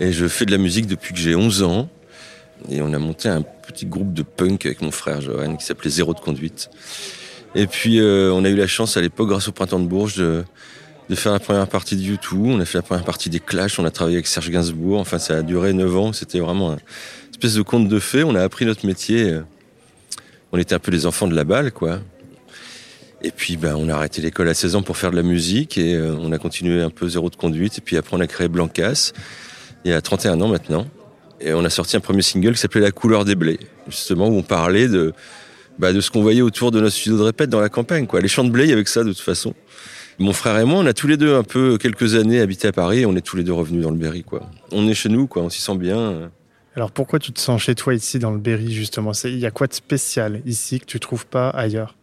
et 0.00 0.12
je 0.12 0.26
fais 0.26 0.46
de 0.46 0.50
la 0.50 0.58
musique 0.58 0.88
depuis 0.88 1.14
que 1.14 1.20
j'ai 1.20 1.36
11 1.36 1.62
ans. 1.62 1.88
Et 2.68 2.82
on 2.82 2.92
a 2.92 2.98
monté 2.98 3.28
un 3.28 3.42
petit 3.42 3.86
groupe 3.86 4.12
de 4.12 4.22
punk 4.22 4.66
avec 4.66 4.82
mon 4.82 4.90
frère 4.90 5.20
Johan 5.20 5.54
qui 5.54 5.64
s'appelait 5.64 5.90
Zéro 5.90 6.12
de 6.12 6.18
conduite. 6.18 6.68
Et 7.54 7.68
puis 7.68 8.00
euh, 8.00 8.32
on 8.32 8.44
a 8.44 8.48
eu 8.48 8.56
la 8.56 8.66
chance 8.66 8.96
à 8.96 9.00
l'époque, 9.00 9.28
grâce 9.28 9.46
au 9.46 9.52
printemps 9.52 9.78
de 9.78 9.86
Bourges, 9.86 10.16
de, 10.16 10.44
faire 11.14 11.32
la 11.32 11.38
première 11.38 11.68
partie 11.68 11.94
de 11.94 12.02
YouTube. 12.02 12.46
On 12.46 12.58
a 12.58 12.64
fait 12.64 12.78
la 12.78 12.82
première 12.82 13.04
partie 13.04 13.30
des 13.30 13.38
Clash. 13.38 13.78
On 13.78 13.84
a 13.84 13.92
travaillé 13.92 14.16
avec 14.16 14.26
Serge 14.26 14.50
Gainsbourg. 14.50 14.98
Enfin, 14.98 15.20
ça 15.20 15.36
a 15.36 15.42
duré 15.42 15.72
9 15.72 15.96
ans. 15.96 16.12
C'était 16.12 16.40
vraiment 16.40 16.72
une 16.72 16.78
espèce 17.30 17.54
de 17.54 17.62
conte 17.62 17.86
de 17.86 17.98
fées. 18.00 18.24
On 18.24 18.34
a 18.34 18.42
appris 18.42 18.66
notre 18.66 18.86
métier. 18.86 19.38
On 20.50 20.58
était 20.58 20.74
un 20.74 20.80
peu 20.80 20.90
les 20.90 21.06
enfants 21.06 21.28
de 21.28 21.36
la 21.36 21.44
balle, 21.44 21.70
quoi. 21.70 22.00
Et 23.22 23.30
puis, 23.30 23.56
ben, 23.56 23.74
on 23.76 23.88
a 23.88 23.94
arrêté 23.94 24.20
l'école 24.20 24.48
à 24.48 24.54
16 24.54 24.76
ans 24.76 24.82
pour 24.82 24.96
faire 24.96 25.10
de 25.10 25.16
la 25.16 25.22
musique 25.22 25.78
et 25.78 25.94
euh, 25.94 26.14
on 26.20 26.32
a 26.32 26.38
continué 26.38 26.82
un 26.82 26.90
peu 26.90 27.08
zéro 27.08 27.30
de 27.30 27.36
conduite. 27.36 27.78
Et 27.78 27.80
puis 27.80 27.96
après, 27.96 28.16
on 28.16 28.20
a 28.20 28.26
créé 28.26 28.48
Blancas 28.48 29.12
il 29.84 29.90
y 29.90 29.94
a 29.94 30.00
31 30.00 30.40
ans 30.40 30.48
maintenant. 30.48 30.86
Et 31.40 31.52
on 31.52 31.64
a 31.64 31.70
sorti 31.70 31.96
un 31.96 32.00
premier 32.00 32.22
single 32.22 32.52
qui 32.54 32.58
s'appelait 32.58 32.80
La 32.80 32.90
couleur 32.90 33.24
des 33.24 33.34
blés, 33.34 33.60
justement 33.88 34.28
où 34.28 34.36
on 34.36 34.42
parlait 34.42 34.88
de, 34.88 35.12
bah, 35.78 35.92
de 35.92 36.00
ce 36.00 36.10
qu'on 36.10 36.22
voyait 36.22 36.42
autour 36.42 36.70
de 36.70 36.80
notre 36.80 36.94
studio 36.94 37.18
de 37.18 37.22
répète 37.22 37.50
dans 37.50 37.60
la 37.60 37.68
campagne. 37.68 38.06
Quoi. 38.06 38.20
Les 38.20 38.28
champs 38.28 38.44
de 38.44 38.50
blé, 38.50 38.72
avec 38.72 38.88
ça 38.88 39.04
de 39.04 39.10
toute 39.10 39.20
façon. 39.20 39.54
Mon 40.18 40.32
frère 40.32 40.58
et 40.58 40.64
moi, 40.64 40.80
on 40.80 40.86
a 40.86 40.94
tous 40.94 41.06
les 41.06 41.18
deux 41.18 41.34
un 41.34 41.42
peu 41.42 41.76
quelques 41.76 42.14
années 42.14 42.40
habité 42.40 42.68
à 42.68 42.72
Paris 42.72 43.00
et 43.00 43.06
on 43.06 43.14
est 43.16 43.20
tous 43.20 43.36
les 43.36 43.44
deux 43.44 43.52
revenus 43.52 43.82
dans 43.82 43.90
le 43.90 43.98
Berry. 43.98 44.22
Quoi. 44.22 44.48
On 44.72 44.88
est 44.88 44.94
chez 44.94 45.10
nous, 45.10 45.26
quoi. 45.26 45.42
on 45.42 45.50
s'y 45.50 45.60
sent 45.60 45.76
bien. 45.76 46.30
Alors 46.74 46.90
pourquoi 46.90 47.18
tu 47.18 47.32
te 47.32 47.40
sens 47.40 47.62
chez 47.62 47.74
toi 47.74 47.94
ici 47.94 48.18
dans 48.18 48.30
le 48.30 48.38
Berry 48.38 48.72
justement? 48.72 49.12
Il 49.24 49.38
y 49.38 49.46
a 49.46 49.50
quoi 49.50 49.66
de 49.66 49.74
spécial 49.74 50.40
ici 50.46 50.80
que 50.80 50.86
tu 50.86 50.98
trouves 51.00 51.26
pas 51.26 51.50
ailleurs? 51.50 51.96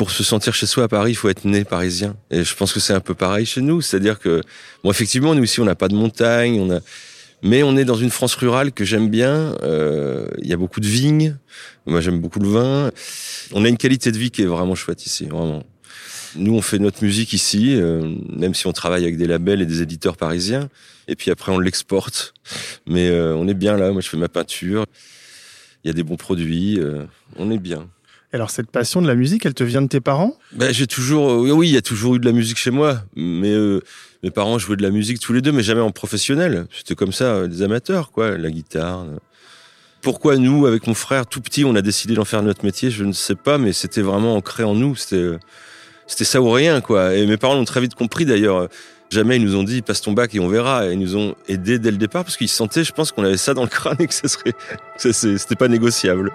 Pour 0.00 0.10
se 0.10 0.24
sentir 0.24 0.54
chez 0.54 0.64
soi 0.64 0.84
à 0.84 0.88
Paris, 0.88 1.10
il 1.10 1.14
faut 1.14 1.28
être 1.28 1.44
né 1.44 1.62
parisien. 1.62 2.16
Et 2.30 2.42
je 2.42 2.54
pense 2.54 2.72
que 2.72 2.80
c'est 2.80 2.94
un 2.94 3.00
peu 3.00 3.12
pareil 3.12 3.44
chez 3.44 3.60
nous. 3.60 3.82
C'est-à-dire 3.82 4.18
que, 4.18 4.40
bon, 4.82 4.90
effectivement, 4.90 5.34
nous 5.34 5.44
ici, 5.44 5.60
on 5.60 5.66
n'a 5.66 5.74
pas 5.74 5.88
de 5.88 5.94
montagne, 5.94 6.58
on 6.58 6.74
a, 6.74 6.80
mais 7.42 7.62
on 7.62 7.76
est 7.76 7.84
dans 7.84 7.96
une 7.96 8.08
France 8.08 8.34
rurale 8.34 8.72
que 8.72 8.82
j'aime 8.82 9.10
bien. 9.10 9.58
Euh, 9.62 10.26
il 10.38 10.48
y 10.48 10.54
a 10.54 10.56
beaucoup 10.56 10.80
de 10.80 10.86
vignes. 10.86 11.36
Moi, 11.84 12.00
j'aime 12.00 12.18
beaucoup 12.18 12.40
le 12.40 12.48
vin. 12.48 12.90
On 13.52 13.62
a 13.62 13.68
une 13.68 13.76
qualité 13.76 14.10
de 14.10 14.16
vie 14.16 14.30
qui 14.30 14.40
est 14.40 14.46
vraiment 14.46 14.74
chouette 14.74 15.04
ici, 15.04 15.26
vraiment. 15.26 15.64
Nous, 16.34 16.54
on 16.54 16.62
fait 16.62 16.78
notre 16.78 17.04
musique 17.04 17.34
ici, 17.34 17.74
euh, 17.74 18.10
même 18.30 18.54
si 18.54 18.66
on 18.66 18.72
travaille 18.72 19.02
avec 19.02 19.18
des 19.18 19.26
labels 19.26 19.60
et 19.60 19.66
des 19.66 19.82
éditeurs 19.82 20.16
parisiens. 20.16 20.70
Et 21.08 21.14
puis 21.14 21.30
après, 21.30 21.52
on 21.52 21.58
l'exporte. 21.58 22.32
Mais 22.86 23.10
euh, 23.10 23.36
on 23.36 23.46
est 23.48 23.54
bien 23.54 23.76
là. 23.76 23.92
Moi, 23.92 24.00
je 24.00 24.08
fais 24.08 24.16
ma 24.16 24.30
peinture. 24.30 24.86
Il 25.84 25.88
y 25.88 25.90
a 25.90 25.92
des 25.92 26.04
bons 26.04 26.16
produits. 26.16 26.80
on 27.36 27.50
est 27.50 27.58
bien. 27.58 27.86
Alors 28.32 28.50
cette 28.50 28.70
passion 28.70 29.02
de 29.02 29.08
la 29.08 29.16
musique, 29.16 29.44
elle 29.44 29.54
te 29.54 29.64
vient 29.64 29.82
de 29.82 29.88
tes 29.88 30.00
parents? 30.00 30.36
Ben, 30.52 30.72
J'ai 30.72 30.86
toujours, 30.86 31.30
euh, 31.30 31.50
oui, 31.50 31.68
il 31.68 31.74
y 31.74 31.76
a 31.76 31.82
toujours 31.82 32.14
eu 32.14 32.20
de 32.20 32.26
la 32.26 32.32
musique 32.32 32.58
chez 32.58 32.70
moi, 32.70 33.02
mais 33.16 33.50
euh, 33.50 33.80
mes 34.22 34.30
parents 34.30 34.58
jouaient 34.58 34.76
de 34.76 34.82
la 34.82 34.90
musique 34.90 35.18
tous 35.18 35.32
les 35.32 35.40
deux, 35.40 35.50
mais 35.50 35.64
jamais 35.64 35.80
en 35.80 35.90
professionnel. 35.90 36.66
C'était 36.76 36.94
comme 36.94 37.12
ça, 37.12 37.24
euh, 37.24 37.46
des 37.48 37.62
amateurs, 37.62 38.12
quoi, 38.12 38.38
la 38.38 38.50
guitare. 38.50 39.04
Pourquoi 40.00 40.36
nous, 40.36 40.66
avec 40.66 40.86
mon 40.86 40.94
frère, 40.94 41.26
tout 41.26 41.40
petit, 41.40 41.64
on 41.64 41.74
a 41.74 41.82
décidé 41.82 42.14
d'en 42.14 42.24
faire 42.24 42.42
notre 42.42 42.64
métier, 42.64 42.90
je 42.90 43.04
ne 43.04 43.12
sais 43.12 43.34
pas, 43.34 43.58
mais 43.58 43.72
c'était 43.72 44.00
vraiment 44.00 44.36
ancré 44.36 44.62
en 44.62 44.74
nous. 44.74 44.94
C'était, 44.94 45.36
c'était 46.06 46.24
ça 46.24 46.40
ou 46.40 46.50
rien, 46.50 46.80
quoi. 46.80 47.16
Et 47.16 47.26
mes 47.26 47.36
parents 47.36 47.54
l'ont 47.54 47.64
très 47.64 47.80
vite 47.80 47.94
compris, 47.96 48.26
d'ailleurs. 48.26 48.68
Jamais 49.10 49.36
ils 49.36 49.44
nous 49.44 49.56
ont 49.56 49.64
dit 49.64 49.82
passe 49.82 50.02
ton 50.02 50.12
bac 50.12 50.32
et 50.36 50.40
on 50.40 50.46
verra. 50.46 50.86
Et 50.86 50.92
ils 50.92 50.98
nous 50.98 51.16
ont 51.16 51.34
aidés 51.48 51.80
dès 51.80 51.90
le 51.90 51.96
départ 51.96 52.22
parce 52.22 52.36
qu'ils 52.36 52.48
sentaient, 52.48 52.84
je 52.84 52.92
pense, 52.92 53.10
qu'on 53.10 53.24
avait 53.24 53.36
ça 53.36 53.54
dans 53.54 53.64
le 53.64 53.68
crâne 53.68 53.96
et 53.98 54.06
que 54.06 54.14
ça 54.14 54.28
serait, 54.28 54.54
c'était 54.96 55.56
pas 55.56 55.66
négociable. 55.66 56.30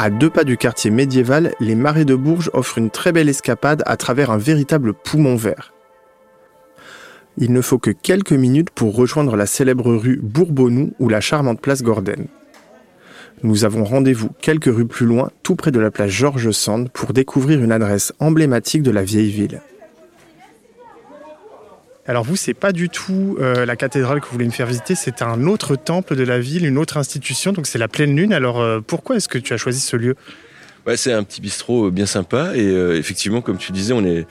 À 0.00 0.10
deux 0.10 0.30
pas 0.30 0.44
du 0.44 0.56
quartier 0.56 0.92
médiéval, 0.92 1.54
les 1.58 1.74
marais 1.74 2.04
de 2.04 2.14
Bourges 2.14 2.52
offrent 2.52 2.78
une 2.78 2.88
très 2.88 3.10
belle 3.10 3.28
escapade 3.28 3.82
à 3.84 3.96
travers 3.96 4.30
un 4.30 4.38
véritable 4.38 4.94
poumon 4.94 5.34
vert. 5.34 5.74
Il 7.36 7.52
ne 7.52 7.60
faut 7.60 7.80
que 7.80 7.90
quelques 7.90 8.32
minutes 8.32 8.70
pour 8.70 8.94
rejoindre 8.94 9.34
la 9.34 9.46
célèbre 9.46 9.92
rue 9.92 10.20
Bourbonnou 10.22 10.92
ou 11.00 11.08
la 11.08 11.20
charmante 11.20 11.60
place 11.60 11.82
Gordon. 11.82 12.28
Nous 13.42 13.64
avons 13.64 13.82
rendez-vous 13.82 14.30
quelques 14.40 14.72
rues 14.72 14.86
plus 14.86 15.04
loin, 15.04 15.32
tout 15.42 15.56
près 15.56 15.72
de 15.72 15.80
la 15.80 15.90
place 15.90 16.10
Georges 16.10 16.52
Sand, 16.52 16.90
pour 16.90 17.12
découvrir 17.12 17.60
une 17.60 17.72
adresse 17.72 18.12
emblématique 18.20 18.84
de 18.84 18.92
la 18.92 19.02
vieille 19.02 19.32
ville. 19.32 19.62
Alors 22.08 22.24
vous, 22.24 22.36
c'est 22.36 22.54
pas 22.54 22.72
du 22.72 22.88
tout 22.88 23.36
euh, 23.38 23.66
la 23.66 23.76
cathédrale 23.76 24.20
que 24.20 24.24
vous 24.24 24.32
voulez 24.32 24.46
me 24.46 24.50
faire 24.50 24.66
visiter, 24.66 24.94
c'est 24.94 25.20
un 25.20 25.46
autre 25.46 25.76
temple 25.76 26.16
de 26.16 26.22
la 26.22 26.40
ville, 26.40 26.64
une 26.64 26.78
autre 26.78 26.96
institution, 26.96 27.52
donc 27.52 27.66
c'est 27.66 27.76
la 27.76 27.86
pleine 27.86 28.16
lune. 28.16 28.32
Alors 28.32 28.62
euh, 28.62 28.80
pourquoi 28.80 29.16
est-ce 29.16 29.28
que 29.28 29.36
tu 29.36 29.52
as 29.52 29.58
choisi 29.58 29.80
ce 29.80 29.94
lieu? 29.94 30.14
Ouais, 30.86 30.96
c'est 30.96 31.12
un 31.12 31.22
petit 31.22 31.42
bistrot 31.42 31.90
bien 31.90 32.06
sympa 32.06 32.56
et 32.56 32.66
euh, 32.66 32.96
effectivement, 32.96 33.42
comme 33.42 33.58
tu 33.58 33.72
disais, 33.72 33.92
on 33.92 34.02
est, 34.06 34.26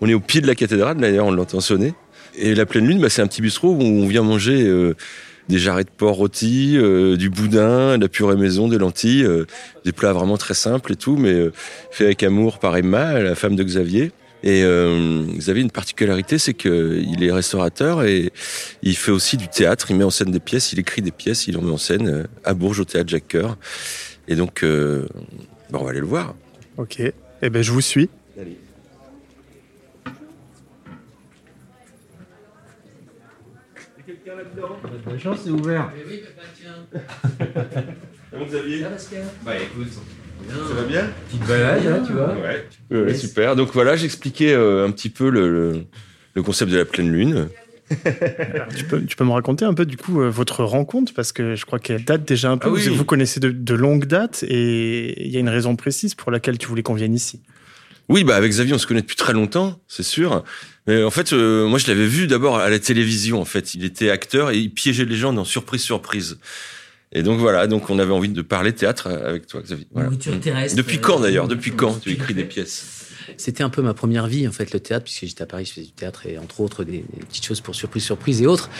on 0.00 0.08
est 0.08 0.14
au 0.14 0.20
pied 0.20 0.40
de 0.40 0.48
la 0.48 0.56
cathédrale, 0.56 0.96
d'ailleurs 0.96 1.26
on 1.26 1.30
l'entend 1.30 1.60
sonner. 1.60 1.94
Et 2.34 2.56
la 2.56 2.66
pleine 2.66 2.88
lune, 2.88 3.00
bah, 3.00 3.08
c'est 3.08 3.22
un 3.22 3.28
petit 3.28 3.40
bistrot 3.40 3.70
où 3.70 3.80
on 3.80 4.08
vient 4.08 4.22
manger 4.22 4.68
des 5.48 5.58
jarrets 5.58 5.84
de 5.84 5.90
porc 5.96 6.16
rôtis, 6.16 6.76
du 7.16 7.30
boudin, 7.30 7.98
de 7.98 8.02
la 8.02 8.08
purée 8.08 8.34
maison, 8.34 8.66
des 8.66 8.78
lentilles, 8.78 9.28
des 9.84 9.92
plats 9.92 10.12
vraiment 10.12 10.38
très 10.38 10.54
simples 10.54 10.92
et 10.92 10.96
tout, 10.96 11.16
mais 11.16 11.50
fait 11.92 12.06
avec 12.06 12.24
amour 12.24 12.58
par 12.58 12.76
Emma, 12.76 13.20
la 13.20 13.36
femme 13.36 13.54
de 13.54 13.62
Xavier. 13.62 14.10
Et 14.44 14.62
euh, 14.64 15.24
Xavier, 15.36 15.62
une 15.62 15.70
particularité, 15.70 16.38
c'est 16.38 16.54
qu'il 16.54 17.22
est 17.22 17.32
restaurateur 17.32 18.02
et 18.02 18.32
il 18.82 18.96
fait 18.96 19.12
aussi 19.12 19.36
du 19.36 19.48
théâtre. 19.48 19.90
Il 19.90 19.96
met 19.96 20.04
en 20.04 20.10
scène 20.10 20.32
des 20.32 20.40
pièces, 20.40 20.72
il 20.72 20.80
écrit 20.80 21.00
des 21.02 21.12
pièces, 21.12 21.46
il 21.46 21.56
en 21.56 21.62
met 21.62 21.70
en 21.70 21.78
scène 21.78 22.08
euh, 22.08 22.24
à 22.44 22.54
Bourges 22.54 22.80
au 22.80 22.84
théâtre 22.84 23.08
Jacques 23.08 23.28
Coeur. 23.28 23.56
Et 24.26 24.34
donc, 24.34 24.62
euh, 24.64 25.06
bah, 25.70 25.78
on 25.80 25.84
va 25.84 25.90
aller 25.90 26.00
le 26.00 26.06
voir. 26.06 26.34
Ok. 26.76 27.00
Eh 27.00 27.50
ben, 27.50 27.62
je 27.62 27.72
vous 27.72 27.80
suis. 27.80 28.08
Allez. 28.40 28.56
quelqu'un 34.04 34.34
là-dedans 34.36 34.76
La 35.06 35.18
chance, 35.18 35.38
c'est 35.44 35.50
ouvert. 35.50 35.92
oui, 36.08 36.18
papa, 36.18 36.48
tiens. 36.60 37.46
Comment 38.30 38.46
Xavier? 38.46 38.82
Ça 38.82 38.88
va, 38.88 38.96
Bah 39.44 39.56
écoute. 39.56 39.92
Ça 40.48 40.74
va 40.74 40.82
bien 40.82 41.10
Petite 41.28 41.46
balade, 41.46 41.84
là, 41.84 42.00
tu 42.06 42.12
vois 42.12 42.34
Ouais, 42.90 43.14
super. 43.14 43.56
Donc 43.56 43.72
voilà, 43.72 43.96
j'expliquais 43.96 44.52
euh, 44.52 44.86
un 44.86 44.90
petit 44.90 45.10
peu 45.10 45.30
le, 45.30 45.84
concept 46.42 46.70
de 46.70 46.78
la 46.78 46.84
pleine 46.84 47.10
lune. 47.10 47.48
tu, 48.76 48.84
peux, 48.84 49.04
tu 49.04 49.16
peux 49.16 49.24
me 49.24 49.32
raconter 49.32 49.66
un 49.66 49.74
peu 49.74 49.84
du 49.84 49.98
coup 49.98 50.22
euh, 50.22 50.30
votre 50.30 50.64
rencontre? 50.64 51.12
Parce 51.14 51.32
que 51.32 51.56
je 51.56 51.66
crois 51.66 51.78
qu'elle 51.78 52.04
date 52.04 52.26
déjà 52.26 52.50
un 52.50 52.56
peu. 52.56 52.68
Ah 52.68 52.78
vous, 52.78 52.94
vous, 52.94 53.04
connaissez 53.04 53.38
de, 53.38 53.50
de 53.50 53.74
longue 53.74 54.06
date 54.06 54.44
et 54.48 55.26
il 55.26 55.30
y 55.30 55.36
a 55.36 55.40
une 55.40 55.50
raison 55.50 55.76
précise 55.76 56.14
pour 56.14 56.30
laquelle 56.30 56.56
tu 56.56 56.68
voulais 56.68 56.82
qu'on 56.82 56.94
vienne 56.94 57.14
ici. 57.14 57.42
Oui, 58.08 58.24
bah 58.24 58.36
avec 58.36 58.50
Xavier, 58.50 58.74
on 58.74 58.78
se 58.78 58.86
connaît 58.86 59.00
depuis 59.00 59.16
très 59.16 59.32
longtemps, 59.32 59.80
c'est 59.88 60.02
sûr. 60.02 60.44
Mais 60.86 61.02
en 61.02 61.10
fait, 61.10 61.32
euh, 61.32 61.66
moi, 61.68 61.78
je 61.78 61.86
l'avais 61.86 62.06
vu 62.06 62.26
d'abord 62.26 62.58
à 62.58 62.68
la 62.68 62.78
télévision. 62.78 63.40
En 63.40 63.44
fait, 63.44 63.74
il 63.74 63.84
était 63.84 64.10
acteur 64.10 64.50
et 64.50 64.58
il 64.58 64.70
piégeait 64.70 65.04
les 65.04 65.16
gens 65.16 65.32
dans 65.32 65.44
surprise 65.44 65.82
surprise. 65.82 66.38
Et 67.12 67.22
donc 67.22 67.38
voilà, 67.38 67.66
donc 67.66 67.90
on 67.90 67.98
avait 67.98 68.12
envie 68.12 68.28
de 68.28 68.42
parler 68.42 68.72
théâtre 68.72 69.08
avec 69.08 69.46
toi, 69.46 69.60
Xavier. 69.60 69.86
Nourriture 69.94 70.40
terrestre. 70.40 70.76
Depuis 70.76 70.98
quand 70.98 71.20
d'ailleurs? 71.20 71.46
Depuis 71.46 71.72
quand 71.72 72.00
tu 72.00 72.10
écris 72.12 72.34
des 72.34 72.44
pièces? 72.44 73.02
C'était 73.36 73.62
un 73.62 73.70
peu 73.70 73.82
ma 73.82 73.94
première 73.94 74.26
vie 74.26 74.48
en 74.48 74.52
fait, 74.52 74.72
le 74.72 74.80
théâtre, 74.80 75.04
puisque 75.04 75.26
j'étais 75.26 75.42
à 75.42 75.46
Paris, 75.46 75.64
je 75.64 75.72
faisais 75.72 75.86
du 75.86 75.92
théâtre 75.92 76.26
et 76.26 76.38
entre 76.38 76.60
autres 76.60 76.84
des, 76.84 77.04
petites 77.28 77.44
choses 77.44 77.60
pour 77.60 77.74
surprise, 77.74 78.02
surprise 78.02 78.42
et 78.42 78.46
autres. 78.46 78.70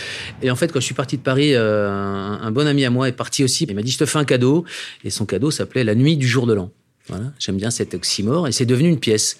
Et 0.42 0.50
en 0.50 0.56
fait, 0.56 0.72
quand 0.72 0.80
je 0.80 0.84
suis 0.84 0.94
parti 0.94 1.16
de 1.16 1.22
Paris, 1.22 1.54
euh, 1.54 1.88
un, 1.90 2.50
bon 2.50 2.66
ami 2.66 2.84
à 2.84 2.90
moi 2.90 3.08
est 3.08 3.12
parti 3.12 3.44
aussi. 3.44 3.64
Il 3.68 3.74
m'a 3.74 3.82
dit 3.82 3.90
je 3.90 3.98
te 3.98 4.06
fais 4.06 4.18
un 4.18 4.24
cadeau, 4.24 4.64
et 5.04 5.10
son 5.10 5.26
cadeau 5.26 5.50
s'appelait 5.50 5.84
La 5.84 5.94
nuit 5.94 6.16
du 6.16 6.26
jour 6.26 6.46
de 6.46 6.54
l'an. 6.54 6.70
Voilà, 7.08 7.32
j'aime 7.40 7.56
bien 7.56 7.70
cet 7.70 7.94
oxymore 7.94 8.46
et 8.46 8.52
c'est 8.52 8.64
devenu 8.64 8.88
une 8.88 9.00
pièce. 9.00 9.38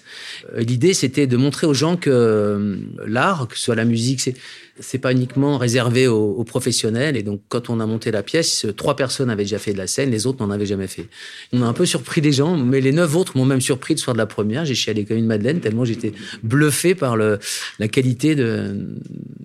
Euh, 0.53 0.59
l'idée, 0.61 0.93
c'était 0.93 1.27
de 1.27 1.37
montrer 1.37 1.65
aux 1.65 1.73
gens 1.73 1.95
que 1.95 2.09
euh, 2.09 2.77
l'art, 3.07 3.47
que 3.47 3.57
ce 3.57 3.63
soit 3.63 3.75
la 3.75 3.85
musique, 3.85 4.19
c'est 4.19 4.35
c'est 4.79 4.97
pas 4.97 5.11
uniquement 5.11 5.59
réservé 5.59 6.07
aux, 6.07 6.43
professionnels. 6.43 7.15
Et 7.15 7.21
donc, 7.21 7.41
quand 7.47 7.69
on 7.69 7.79
a 7.79 7.85
monté 7.85 8.09
la 8.09 8.23
pièce, 8.23 8.65
trois 8.75 8.95
personnes 8.95 9.29
avaient 9.29 9.43
déjà 9.43 9.59
fait 9.59 9.71
de 9.71 9.77
la 9.77 9.85
scène, 9.85 10.09
les 10.09 10.25
autres 10.25 10.43
n'en 10.43 10.51
avaient 10.51 10.65
jamais 10.65 10.87
fait. 10.87 11.05
On 11.51 11.61
a 11.61 11.65
un 11.65 11.73
peu 11.73 11.85
surpris 11.85 12.21
les 12.21 12.31
gens, 12.31 12.57
mais 12.57 12.81
les 12.81 12.91
neuf 12.91 13.15
autres 13.15 13.37
m'ont 13.37 13.45
même 13.45 13.61
surpris 13.61 13.93
de 13.93 13.99
soir 13.99 14.15
de 14.15 14.17
la 14.17 14.25
première. 14.25 14.65
J'ai 14.65 14.73
chialé 14.73 15.05
comme 15.05 15.17
une 15.17 15.27
madeleine 15.27 15.59
tellement 15.59 15.85
j'étais 15.85 16.13
bluffé 16.41 16.95
par 16.95 17.15
le, 17.15 17.37
la 17.77 17.87
qualité 17.87 18.33
de 18.33 18.97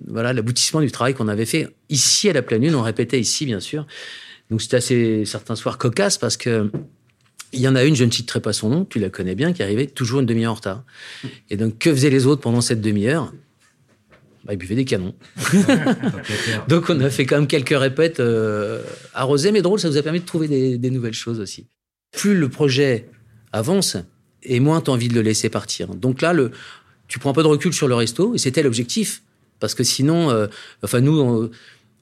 voilà 0.07 0.33
l'aboutissement 0.33 0.81
du 0.81 0.91
travail 0.91 1.13
qu'on 1.13 1.27
avait 1.27 1.45
fait 1.45 1.67
ici 1.89 2.27
à 2.27 2.33
la 2.33 2.41
pleine 2.41 2.63
lune. 2.63 2.73
On 2.73 2.81
répétait 2.81 3.19
ici, 3.19 3.45
bien 3.45 3.59
sûr. 3.59 3.85
Donc 4.49 4.63
c'était 4.63 4.77
assez 4.77 5.25
certains 5.25 5.55
soirs 5.55 5.77
cocasse 5.77 6.17
parce 6.17 6.37
que 6.37 6.71
il 7.51 7.59
y 7.59 7.67
en 7.67 7.75
a 7.75 7.83
une, 7.83 7.95
je 7.95 8.03
ne 8.03 8.11
citerai 8.11 8.41
pas 8.41 8.53
son 8.53 8.69
nom, 8.69 8.85
tu 8.85 8.99
la 8.99 9.09
connais 9.09 9.35
bien, 9.35 9.53
qui 9.53 9.63
arrivait 9.63 9.87
toujours 9.87 10.19
une 10.19 10.25
demi-heure 10.25 10.51
en 10.51 10.55
retard. 10.55 10.83
Et 11.49 11.57
donc, 11.57 11.77
que 11.79 11.91
faisaient 11.91 12.09
les 12.09 12.27
autres 12.27 12.41
pendant 12.41 12.61
cette 12.61 12.81
demi-heure? 12.81 13.33
Bah, 14.45 14.53
Ils 14.53 14.57
buvaient 14.57 14.75
des 14.75 14.85
canons. 14.85 15.15
donc, 16.67 16.89
on 16.89 16.99
a 16.99 17.09
fait 17.09 17.25
quand 17.25 17.37
même 17.37 17.47
quelques 17.47 17.77
répètes 17.77 18.19
euh, 18.19 18.83
arrosées, 19.13 19.51
mais 19.51 19.61
drôle, 19.61 19.79
ça 19.79 19.89
nous 19.89 19.97
a 19.97 20.03
permis 20.03 20.19
de 20.19 20.25
trouver 20.25 20.47
des, 20.77 20.89
nouvelles 20.91 21.13
choses 21.13 21.39
aussi. 21.39 21.67
Plus 22.11 22.35
le 22.35 22.49
projet 22.49 23.09
avance, 23.51 23.97
et 24.43 24.59
moins 24.59 24.81
tu 24.81 24.91
as 24.91 24.93
envie 24.93 25.07
de 25.07 25.15
le 25.15 25.21
laisser 25.21 25.49
partir. 25.49 25.87
Donc 25.95 26.21
là, 26.21 26.33
le, 26.33 26.51
tu 27.07 27.17
prends 27.17 27.31
un 27.31 27.33
peu 27.33 27.43
de 27.43 27.47
recul 27.47 27.73
sur 27.73 27.87
le 27.87 27.95
resto, 27.95 28.35
et 28.35 28.37
c'était 28.37 28.63
l'objectif. 28.63 29.23
Parce 29.59 29.73
que 29.73 29.83
sinon, 29.83 30.29
euh, 30.29 30.47
enfin, 30.83 31.01
nous, 31.01 31.19
on, 31.19 31.49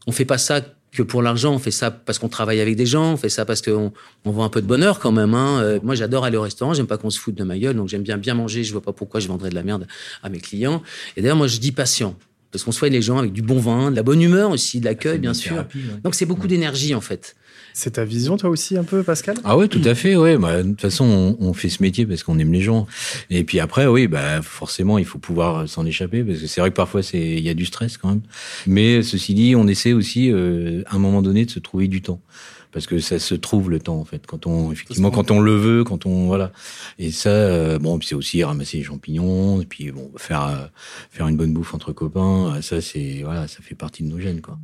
on 0.07 0.11
fait 0.11 0.25
pas 0.25 0.37
ça 0.37 0.61
que 0.91 1.03
pour 1.03 1.21
l'argent, 1.21 1.53
on 1.53 1.59
fait 1.59 1.71
ça 1.71 1.91
parce 1.91 2.17
qu'on 2.17 2.29
travaille 2.29 2.59
avec 2.59 2.75
des 2.75 2.85
gens, 2.85 3.13
on 3.13 3.17
fait 3.17 3.29
ça 3.29 3.45
parce 3.45 3.61
qu'on 3.61 3.91
on 4.25 4.31
voit 4.31 4.45
un 4.45 4.49
peu 4.49 4.61
de 4.61 4.67
bonheur 4.67 4.99
quand 4.99 5.11
même. 5.11 5.33
Hein. 5.33 5.61
Euh, 5.61 5.79
moi, 5.83 5.95
j'adore 5.95 6.25
aller 6.25 6.37
au 6.37 6.41
restaurant, 6.41 6.73
j'aime 6.73 6.87
pas 6.87 6.97
qu'on 6.97 7.09
se 7.09 7.19
foute 7.19 7.35
de 7.35 7.43
ma 7.43 7.57
gueule, 7.57 7.75
donc 7.75 7.89
j'aime 7.89 8.03
bien 8.03 8.17
bien 8.17 8.33
manger. 8.33 8.63
Je 8.63 8.71
vois 8.71 8.81
pas 8.81 8.93
pourquoi 8.93 9.19
je 9.19 9.27
vendrais 9.27 9.49
de 9.49 9.55
la 9.55 9.63
merde 9.63 9.87
à 10.23 10.29
mes 10.29 10.39
clients. 10.39 10.81
Et 11.15 11.21
d'ailleurs, 11.21 11.37
moi, 11.37 11.47
je 11.47 11.59
dis 11.59 11.71
patient. 11.71 12.15
Parce 12.51 12.63
qu'on 12.63 12.71
soigne 12.71 12.93
les 12.93 13.01
gens 13.01 13.17
avec 13.17 13.33
du 13.33 13.41
bon 13.41 13.59
vin, 13.59 13.91
de 13.91 13.95
la 13.95 14.03
bonne 14.03 14.21
humeur 14.21 14.51
aussi, 14.51 14.79
de 14.79 14.85
l'accueil, 14.85 15.19
bien 15.19 15.33
sûr. 15.33 15.65
Donc 16.03 16.15
c'est 16.15 16.25
beaucoup 16.25 16.47
d'énergie 16.47 16.95
en 16.95 17.01
fait. 17.01 17.35
C'est 17.73 17.91
ta 17.91 18.05
vision, 18.05 18.37
toi 18.37 18.49
aussi, 18.49 18.75
un 18.75 18.83
peu, 18.83 19.03
Pascal? 19.03 19.37
Ah 19.43 19.55
oui, 19.55 19.69
tout 19.69 19.81
à 19.83 19.93
fait, 19.93 20.15
oui. 20.15 20.35
Bah, 20.37 20.63
de 20.63 20.69
toute 20.69 20.81
façon, 20.81 21.37
on, 21.39 21.53
fait 21.53 21.69
ce 21.69 21.83
métier 21.83 22.07
parce 22.07 22.23
qu'on 22.23 22.39
aime 22.39 22.51
les 22.51 22.61
gens. 22.61 22.87
Et 23.29 23.43
puis 23.43 23.59
après, 23.59 23.85
oui, 23.85 24.07
bah, 24.07 24.41
forcément, 24.41 24.97
il 24.97 25.05
faut 25.05 25.19
pouvoir 25.19 25.69
s'en 25.69 25.85
échapper 25.85 26.23
parce 26.23 26.39
que 26.39 26.47
c'est 26.47 26.59
vrai 26.59 26.71
que 26.71 26.75
parfois, 26.75 27.03
c'est 27.03 27.19
il 27.19 27.43
y 27.43 27.49
a 27.49 27.53
du 27.53 27.65
stress 27.65 27.97
quand 27.97 28.09
même. 28.09 28.21
Mais 28.65 29.03
ceci 29.03 29.35
dit, 29.35 29.55
on 29.55 29.67
essaie 29.67 29.93
aussi, 29.93 30.31
euh, 30.31 30.81
à 30.87 30.95
un 30.95 30.97
moment 30.97 31.21
donné, 31.21 31.45
de 31.45 31.51
se 31.51 31.59
trouver 31.59 31.87
du 31.87 32.01
temps 32.01 32.19
parce 32.77 32.85
que 32.85 32.99
ça 32.99 33.17
se 33.17 33.33
trouve 33.33 33.71
le 33.71 33.79
temps 33.79 33.97
en 33.97 34.05
fait 34.05 34.27
quand 34.27 34.45
on 34.45 34.71
effectivement 34.71 35.09
quand 35.09 35.31
on 35.31 35.39
le 35.39 35.55
veut 35.55 35.83
quand 35.83 36.05
on 36.05 36.27
voilà. 36.27 36.51
Et 36.99 37.09
ça 37.09 37.29
euh, 37.31 37.79
bon 37.79 37.99
c'est 38.03 38.13
aussi 38.13 38.43
ramasser 38.43 38.77
les 38.77 38.83
champignons 38.83 39.59
et 39.59 39.65
puis 39.65 39.91
bon 39.91 40.11
faire 40.15 40.45
euh, 40.45 40.67
faire 41.09 41.27
une 41.27 41.37
bonne 41.37 41.53
bouffe 41.53 41.73
entre 41.73 41.91
copains 41.91 42.61
ça 42.61 42.79
c'est 42.79 43.23
voilà 43.23 43.47
ça 43.47 43.63
fait 43.63 43.73
partie 43.73 44.03
de 44.03 44.09
nos 44.09 44.19
gènes 44.19 44.41
quoi 44.41 44.59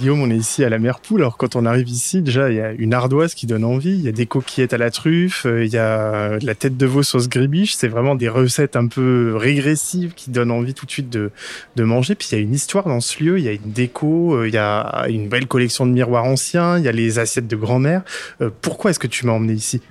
Guillaume, 0.00 0.22
on 0.22 0.30
est 0.30 0.36
ici 0.36 0.64
à 0.64 0.70
la 0.70 0.78
mer 0.78 1.00
Poule. 1.00 1.20
Alors 1.20 1.36
quand 1.36 1.56
on 1.56 1.66
arrive 1.66 1.90
ici, 1.90 2.22
déjà, 2.22 2.48
il 2.48 2.56
y 2.56 2.60
a 2.60 2.72
une 2.72 2.94
ardoise 2.94 3.34
qui 3.34 3.46
donne 3.46 3.64
envie, 3.64 3.90
il 3.90 4.00
y 4.00 4.08
a 4.08 4.12
des 4.12 4.24
coquillettes 4.24 4.72
à 4.72 4.78
la 4.78 4.90
truffe, 4.90 5.44
euh, 5.44 5.62
il 5.62 5.70
y 5.70 5.76
a 5.76 6.38
la 6.40 6.54
tête 6.54 6.78
de 6.78 6.86
veau 6.86 7.02
sauce 7.02 7.28
gribiche. 7.28 7.74
C'est 7.74 7.88
vraiment 7.88 8.14
des 8.14 8.30
recettes 8.30 8.76
un 8.76 8.86
peu 8.86 9.36
régressives 9.36 10.14
qui 10.16 10.30
donnent 10.30 10.52
envie 10.52 10.72
tout 10.72 10.86
de 10.86 10.90
suite 10.90 11.10
de, 11.10 11.30
manger. 11.76 12.14
Puis 12.14 12.28
il 12.32 12.34
y 12.34 12.38
a 12.38 12.40
une 12.42 12.54
histoire 12.54 12.88
dans 12.88 13.02
ce 13.02 13.22
lieu, 13.22 13.38
il 13.38 13.44
y 13.44 13.48
a 13.48 13.52
une 13.52 13.72
déco, 13.72 14.36
euh, 14.36 14.48
il 14.48 14.54
y 14.54 14.58
a 14.58 15.04
une 15.10 15.28
belle 15.28 15.46
collection 15.46 15.84
de 15.84 15.92
miroirs 15.92 16.24
anciens, 16.24 16.78
il 16.78 16.84
y 16.84 16.88
a 16.88 16.92
les 16.92 17.18
assiettes 17.18 17.46
de 17.46 17.56
grand-mère. 17.56 18.00
Euh, 18.40 18.48
pourquoi 18.62 18.92
est-ce 18.92 18.98
que 18.98 19.06
tu 19.06 19.26
m'as 19.26 19.32
emmené 19.32 19.52
ici? 19.52 19.82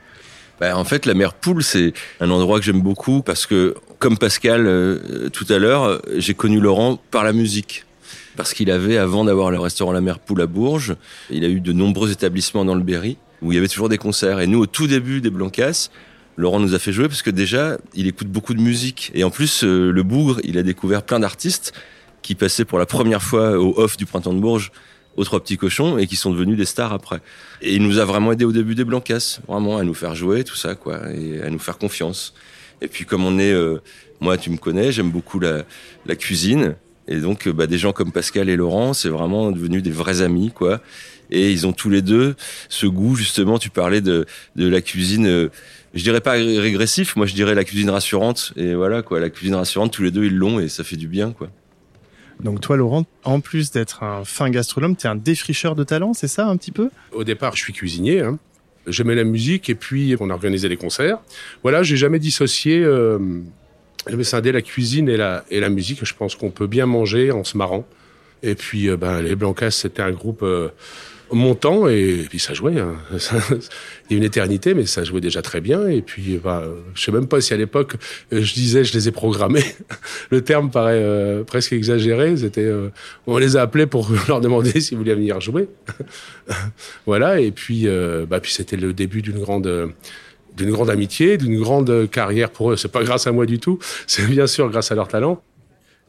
Bah, 0.59 0.75
en 0.75 0.85
fait, 0.85 1.05
la 1.05 1.13
mer 1.13 1.35
Poule, 1.35 1.61
c'est 1.61 1.93
un 2.19 2.31
endroit 2.31 2.57
que 2.57 2.65
j'aime 2.65 2.81
beaucoup 2.81 3.21
parce 3.21 3.45
que, 3.45 3.75
comme 3.99 4.17
Pascal 4.17 4.63
tout 5.31 5.45
à 5.49 5.59
l'heure, 5.59 6.01
j'ai 6.17 6.33
connu 6.33 6.59
Laurent 6.59 6.99
par 7.11 7.23
la 7.23 7.31
musique 7.31 7.85
parce 8.39 8.53
qu'il 8.53 8.72
avait, 8.72 8.96
avant 8.96 9.25
d'avoir 9.25 9.51
le 9.51 9.60
restaurant 9.60 9.91
La 9.91 10.00
Mer 10.00 10.17
Poule 10.17 10.39
à 10.39 10.48
Bourges, 10.48 10.96
il 11.29 11.43
a 11.43 11.50
eu 11.50 11.60
de 11.60 11.74
nombreux 11.74 12.10
établissements 12.10 12.63
dans 12.63 12.74
le 12.74 12.84
Berry. 12.84 13.17
où 13.41 13.51
il 13.51 13.55
y 13.55 13.58
avait 13.58 13.67
toujours 13.67 13.89
des 13.89 13.98
concerts. 13.98 14.39
Et 14.39 14.48
nous, 14.48 14.60
au 14.60 14.65
tout 14.65 14.88
début 14.88 15.19
des 15.19 15.29
Blancas, 15.29 15.89
Laurent 16.38 16.62
nous 16.62 16.74
a 16.74 16.79
fait 16.79 16.93
jouer 16.93 17.10
parce 17.10 17.22
que 17.22 17.31
déjà, 17.31 17.77
il 17.96 18.08
écoute 18.08 18.29
beaucoup 18.29 18.53
de 18.53 18.62
musique. 18.62 19.12
Et 19.13 19.25
en 19.25 19.29
plus, 19.29 19.65
euh, 19.65 19.91
le 19.91 20.03
Bougre, 20.03 20.39
il 20.46 20.58
a 20.58 20.63
découvert 20.63 21.03
plein 21.03 21.19
d'artistes 21.19 21.74
qui 22.22 22.34
passaient 22.34 22.63
pour 22.63 22.79
la 22.79 22.86
première 22.86 23.22
fois 23.22 23.60
au 23.60 23.77
off 23.77 23.98
du 23.98 24.05
Printemps 24.05 24.34
de 24.34 24.39
Bourges 24.39 24.72
aux 25.17 25.25
Trois 25.25 25.41
Petits 25.41 25.58
Cochons 25.58 25.98
et 25.98 26.08
qui 26.08 26.15
sont 26.15 26.31
devenus 26.31 26.55
des 26.55 26.63
stars 26.63 26.93
après. 26.93 27.19
Et 27.62 27.75
il 27.75 27.84
nous 27.84 28.00
a 28.00 28.05
vraiment 28.05 28.31
aidé 28.31 28.46
au 28.46 28.53
début 28.53 28.74
des 28.74 28.86
Blancas, 28.86 29.41
vraiment 29.50 29.75
à 29.79 29.84
nous 29.84 29.93
faire 29.93 30.15
jouer, 30.15 30.46
tout 30.46 30.55
ça, 30.55 30.75
quoi, 30.75 31.12
et 31.12 31.41
à 31.41 31.50
nous 31.50 31.60
faire 31.60 31.77
confiance. 31.77 32.34
Et 32.79 32.88
puis 32.88 33.03
comme 33.03 33.25
on 33.25 33.38
est, 33.38 33.51
euh, 33.51 33.81
moi 34.22 34.38
tu 34.38 34.50
me 34.50 34.55
connais, 34.55 34.93
j'aime 34.93 35.12
beaucoup 35.12 35.41
la 35.41 35.65
cuisine. 36.15 36.77
Et 37.09 37.19
donc 37.19 37.47
euh, 37.47 37.51
bah, 37.51 37.67
des 37.67 37.77
gens 37.77 37.91
comme 37.91 38.13
Pascal 38.13 38.47
et 38.47 38.55
Laurent, 38.55 38.93
c'est 38.93 39.09
vraiment 39.09 39.51
devenu 39.51 39.81
des 39.81 39.91
vrais 39.91 40.21
amis, 40.21 40.51
quoi. 40.51 40.79
Et 41.31 41.51
ils 41.51 41.67
ont 41.67 41.73
tous 41.73 41.89
les 41.89 42.01
deux 42.01 42.35
ce 42.69 42.85
goût, 42.85 43.15
justement, 43.15 43.59
tu 43.59 43.69
parlais 43.69 44.01
de, 44.01 44.25
de 44.55 44.67
la 44.67 44.81
cuisine, 44.81 45.27
euh, 45.27 45.49
je 45.93 46.03
dirais 46.03 46.21
pas 46.21 46.33
régressif, 46.33 47.15
moi 47.15 47.25
je 47.25 47.33
dirais 47.33 47.55
la 47.55 47.63
cuisine 47.65 47.89
rassurante. 47.89 48.53
Et 48.55 48.73
voilà, 48.73 49.01
quoi, 49.01 49.19
la 49.19 49.29
cuisine 49.29 49.55
rassurante, 49.55 49.91
tous 49.91 50.03
les 50.03 50.11
deux 50.11 50.25
ils 50.25 50.35
l'ont 50.35 50.59
et 50.59 50.69
ça 50.69 50.83
fait 50.83 50.95
du 50.95 51.07
bien, 51.07 51.31
quoi. 51.31 51.49
Donc 52.41 52.61
toi, 52.61 52.77
Laurent, 52.77 53.05
en 53.25 53.41
plus 53.41 53.71
d'être 53.71 54.01
un 54.01 54.23
fin 54.23 54.49
gastronome, 54.49 54.95
tu 54.95 55.07
es 55.07 55.09
un 55.09 55.15
défricheur 55.15 55.75
de 55.75 55.83
talent, 55.83 56.13
c'est 56.13 56.29
ça 56.29 56.47
un 56.47 56.55
petit 56.55 56.71
peu? 56.71 56.89
Au 57.11 57.25
départ, 57.25 57.55
je 57.57 57.61
suis 57.61 57.73
cuisinier. 57.73 58.21
Hein. 58.21 58.39
J'aimais 58.87 59.15
la 59.15 59.25
musique 59.25 59.69
et 59.69 59.75
puis 59.75 60.15
on 60.21 60.29
a 60.29 60.33
organisé 60.33 60.69
des 60.69 60.77
concerts. 60.77 61.19
Voilà, 61.63 61.83
j'ai 61.83 61.97
jamais 61.97 62.17
dissocié, 62.17 62.79
euh, 62.81 63.19
j'avais 64.08 64.24
scindé 64.24 64.51
la 64.51 64.62
cuisine 64.62 65.10
et 65.10 65.18
la, 65.18 65.44
et 65.50 65.60
la 65.60 65.70
musique. 65.70 66.06
Je 66.06 66.13
pense 66.13 66.36
qu'on 66.36 66.51
peut 66.51 66.68
bien 66.68 66.86
manger 66.86 67.32
en 67.32 67.44
se 67.44 67.58
marrant. 67.58 67.88
Et 68.44 68.56
puis, 68.56 68.89
euh, 68.89 68.98
ben, 68.98 69.22
les 69.22 69.36
Blancas, 69.36 69.72
c'était 69.72 70.01
un 70.01 70.12
groupe 70.12 70.44
euh, 70.44 70.70
montant 71.36 71.88
et, 71.88 72.25
puis 72.29 72.39
ça 72.39 72.53
jouait. 72.53 72.79
Hein. 72.79 72.96
Il 74.10 74.12
y 74.12 74.13
a 74.15 74.18
une 74.18 74.24
éternité, 74.24 74.74
mais 74.74 74.86
ça 74.86 75.03
jouait 75.03 75.22
déjà 75.22 75.41
très 75.41 75.62
bien. 75.62 75.88
Et 75.88 76.01
puis, 76.01 76.39
bah, 76.44 76.63
je 76.94 77.03
sais 77.03 77.12
même 77.12 77.27
pas 77.27 77.41
si 77.41 77.53
à 77.53 77.58
l'époque 77.58 77.96
je 78.32 78.53
disais 78.53 78.84
je 78.84 78.94
les 78.94 79.08
ai 79.08 79.12
programmés. 79.12 79.63
Le 80.32 80.41
terme 80.41 80.72
paraît 80.72 81.01
euh, 81.01 81.44
presque 81.44 81.74
exagéré. 81.74 82.38
C'était, 82.38 82.62
euh, 82.62 82.89
on 83.27 83.38
les 83.38 83.58
a 83.58 83.62
appelés 83.62 83.86
pour 83.86 84.10
leur 84.27 84.41
demander 84.41 84.79
s'ils 84.79 84.98
voulaient 84.98 85.15
venir 85.15 85.39
jouer. 85.41 85.68
voilà. 87.06 87.39
Et 87.39 87.51
puis, 87.51 87.88
euh, 87.88 88.25
bah, 88.27 88.39
puis 88.39 88.51
c'était 88.51 88.77
le 88.77 88.94
début 88.94 89.22
d'une 89.22 89.39
grande 89.39 89.94
d'une 90.56 90.72
grande 90.72 90.89
amitié, 90.89 91.38
d'une 91.38 91.60
grande 91.60 92.10
carrière 92.10 92.50
pour 92.50 92.72
eux. 92.72 92.77
C'est 92.77 92.91
pas 92.91 93.03
grâce 93.03 93.27
à 93.27 93.32
moi 93.32 93.46
du 93.46 93.60
tout. 93.60 93.79
C'est 94.08 94.25
bien 94.27 94.48
sûr 94.48 94.70
grâce 94.70 94.91
à 94.91 94.96
leur 94.96 95.08
talent. 95.08 95.41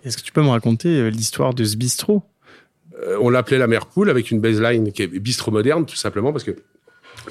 Est-ce 0.05 0.17
que 0.17 0.23
tu 0.23 0.33
peux 0.33 0.43
me 0.43 0.49
raconter 0.49 1.11
l'histoire 1.11 1.55
de 1.55 1.65
ce 1.65 1.77
bistrot? 1.77 2.23
On 3.21 3.31
l'appelait 3.31 3.59
la 3.59 3.67
mère 3.67 3.87
poule 3.87 4.11
avec 4.11 4.31
une 4.31 4.41
baseline 4.41 4.93
qui 4.93 5.03
est 5.03 5.07
bistrot 5.07 5.51
moderne, 5.51 5.87
tout 5.87 5.97
simplement 5.97 6.33
parce 6.33 6.45
que 6.45 6.57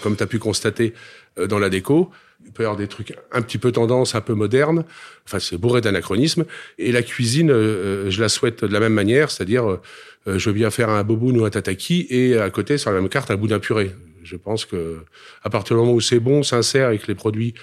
comme 0.01 0.15
tu 0.15 0.23
as 0.23 0.27
pu 0.27 0.39
constater 0.39 0.93
euh, 1.37 1.47
dans 1.47 1.59
la 1.59 1.69
déco, 1.69 2.11
il 2.45 2.51
peut 2.51 2.63
y 2.63 2.65
avoir 2.65 2.77
des 2.77 2.87
trucs 2.87 3.13
un 3.31 3.41
petit 3.41 3.57
peu 3.57 3.71
tendance, 3.71 4.15
un 4.15 4.21
peu 4.21 4.33
modernes. 4.33 4.85
Enfin, 5.25 5.39
c'est 5.39 5.57
bourré 5.57 5.81
d'anachronismes. 5.81 6.45
Et 6.77 6.91
la 6.91 7.03
cuisine, 7.03 7.51
euh, 7.51 8.05
euh, 8.05 8.09
je 8.09 8.21
la 8.21 8.29
souhaite 8.29 8.63
de 8.63 8.73
la 8.73 8.79
même 8.79 8.93
manière, 8.93 9.29
c'est-à-dire, 9.29 9.79
je 10.27 10.49
veux 10.49 10.53
bien 10.53 10.69
faire 10.69 10.89
un 10.89 11.03
boboon 11.03 11.35
ou 11.35 11.45
un 11.45 11.49
tataki 11.49 12.05
et 12.09 12.37
à 12.37 12.49
côté, 12.49 12.77
sur 12.77 12.91
la 12.91 12.99
même 12.99 13.09
carte, 13.09 13.31
un 13.31 13.35
boudin 13.35 13.59
purée. 13.59 13.95
Je 14.23 14.35
pense 14.35 14.65
que 14.65 14.99
à 15.43 15.49
partir 15.49 15.75
du 15.75 15.81
moment 15.81 15.93
où 15.93 16.01
c'est 16.01 16.19
bon, 16.19 16.43
sincère 16.43 16.91
et 16.91 16.97
que 16.97 17.07
les 17.07 17.15
produits 17.15 17.53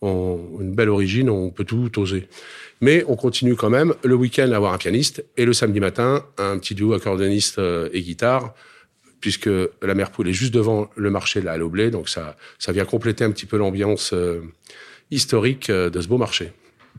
ont 0.00 0.58
une 0.60 0.74
belle 0.74 0.90
origine, 0.90 1.28
on 1.28 1.50
peut 1.50 1.64
tout 1.64 1.98
oser. 1.98 2.28
Mais 2.80 3.04
on 3.08 3.16
continue 3.16 3.56
quand 3.56 3.70
même 3.70 3.94
le 4.04 4.14
week-end 4.14 4.50
à 4.52 4.56
avoir 4.56 4.72
un 4.72 4.78
pianiste 4.78 5.24
et 5.36 5.44
le 5.44 5.52
samedi 5.52 5.80
matin, 5.80 6.24
un 6.38 6.58
petit 6.58 6.74
duo 6.74 6.92
accordéoniste 6.92 7.60
et 7.92 8.00
guitare 8.02 8.54
puisque 9.20 9.50
la 9.82 9.94
mer 9.94 10.10
Poule 10.10 10.28
est 10.28 10.32
juste 10.32 10.54
devant 10.54 10.88
le 10.96 11.10
marché 11.10 11.40
de 11.40 11.46
la 11.46 11.58
donc 11.90 12.08
ça, 12.08 12.36
ça 12.58 12.72
vient 12.72 12.84
compléter 12.84 13.24
un 13.24 13.30
petit 13.30 13.46
peu 13.46 13.56
l'ambiance 13.56 14.12
euh, 14.12 14.42
historique 15.10 15.70
euh, 15.70 15.90
de 15.90 16.00
ce 16.00 16.08
beau 16.08 16.18
marché. 16.18 16.52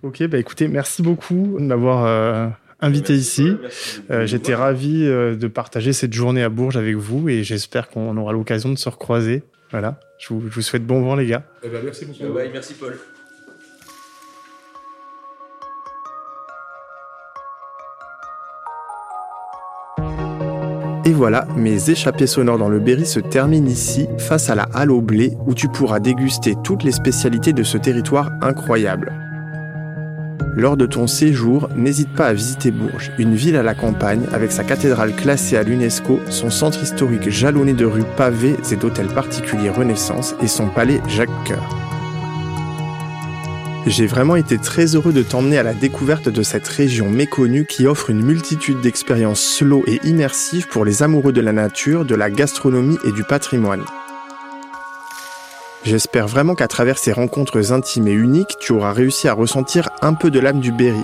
Ok, 0.04 0.24
bah 0.28 0.38
écoutez, 0.38 0.68
merci 0.68 1.02
beaucoup 1.02 1.58
de 1.60 1.64
m'avoir 1.64 2.06
euh, 2.06 2.48
invité 2.82 3.14
ici. 3.16 3.56
J'étais 4.10 4.56
ravi 4.56 5.04
de 5.06 5.48
partager 5.48 5.94
cette 5.94 6.14
journée 6.14 6.44
à 6.44 6.50
Bourges 6.50 6.78
avec 6.78 6.96
vous 6.96 7.30
et 7.30 7.44
j'espère 7.44 7.90
qu'on 7.90 8.16
aura 8.18 8.34
l'occasion 8.34 8.70
de 8.70 8.78
se 8.78 8.90
recroiser. 8.90 9.44
Voilà, 9.72 10.00
je 10.18 10.34
vous, 10.34 10.42
je 10.50 10.56
vous 10.56 10.62
souhaite 10.62 10.86
bon 10.86 11.02
vent 11.02 11.16
les 11.16 11.28
gars. 11.28 11.44
Eh 11.64 11.70
ben, 11.70 11.82
merci 11.84 12.06
beaucoup. 12.06 12.24
merci 12.52 12.74
Paul. 12.74 12.98
Et 21.06 21.12
voilà, 21.12 21.48
mes 21.56 21.90
échappées 21.90 22.28
sonores 22.28 22.60
dans 22.60 22.70
le 22.70 22.80
Berry 22.80 23.06
se 23.06 23.20
terminent 23.20 23.68
ici, 23.68 24.08
face 24.20 24.50
à 24.50 24.56
la 24.56 24.70
Halle 24.76 24.92
au 24.92 25.02
blé, 25.02 25.32
où 25.48 25.56
tu 25.56 25.68
pourras 25.68 26.00
déguster 26.00 26.56
toutes 26.64 26.84
les 26.84 26.92
spécialités 26.92 27.52
de 27.52 27.64
ce 27.64 27.78
territoire 27.78 28.30
incroyable. 28.42 29.29
Lors 30.56 30.78
de 30.78 30.86
ton 30.86 31.08
séjour, 31.08 31.70
n'hésite 31.76 32.14
pas 32.14 32.28
à 32.28 32.34
visiter 32.34 32.72
Bourges, 32.72 33.12
une 33.18 33.36
ville 33.36 33.56
à 33.56 33.64
la 33.64 33.76
campagne 33.76 34.24
avec 34.34 34.52
sa 34.52 34.64
cathédrale 34.64 35.16
classée 35.16 35.58
à 35.58 35.64
l'UNESCO, 35.64 36.20
son 36.30 36.50
centre 36.50 36.82
historique 36.82 37.30
jalonné 37.30 37.74
de 37.74 37.86
rues 37.86 38.04
pavées 38.18 38.56
et 38.72 38.76
d'hôtels 38.76 39.08
particuliers 39.08 39.70
Renaissance 39.70 40.36
et 40.42 40.48
son 40.48 40.68
palais 40.68 41.02
Jacques 41.08 41.30
Coeur. 41.48 41.64
J'ai 43.88 44.08
vraiment 44.08 44.36
été 44.36 44.58
très 44.58 44.96
heureux 44.96 45.14
de 45.14 45.24
t'emmener 45.24 45.58
à 45.58 45.64
la 45.64 45.74
découverte 45.74 46.30
de 46.30 46.44
cette 46.44 46.68
région 46.68 47.10
méconnue 47.10 47.66
qui 47.66 47.88
offre 47.88 48.10
une 48.10 48.24
multitude 48.24 48.82
d'expériences 48.82 49.42
slow 49.42 49.84
et 49.88 50.00
immersives 50.04 50.68
pour 50.68 50.84
les 50.84 51.02
amoureux 51.02 51.32
de 51.32 51.42
la 51.42 51.54
nature, 51.54 52.06
de 52.06 52.16
la 52.16 52.30
gastronomie 52.30 52.98
et 53.06 53.12
du 53.12 53.24
patrimoine. 53.24 53.84
J'espère 55.84 56.28
vraiment 56.28 56.56
qu'à 56.56 56.68
travers 56.68 56.98
ces 56.98 57.14
rencontres 57.14 57.72
intimes 57.72 58.08
et 58.08 58.14
uniques, 58.14 58.58
tu 58.60 58.74
auras 58.74 58.92
réussi 58.92 59.28
à 59.28 59.34
ressentir 59.34 59.90
un 60.02 60.14
peu 60.14 60.30
de 60.30 60.40
l'âme 60.40 60.60
du 60.60 60.72
Berry. 60.72 61.04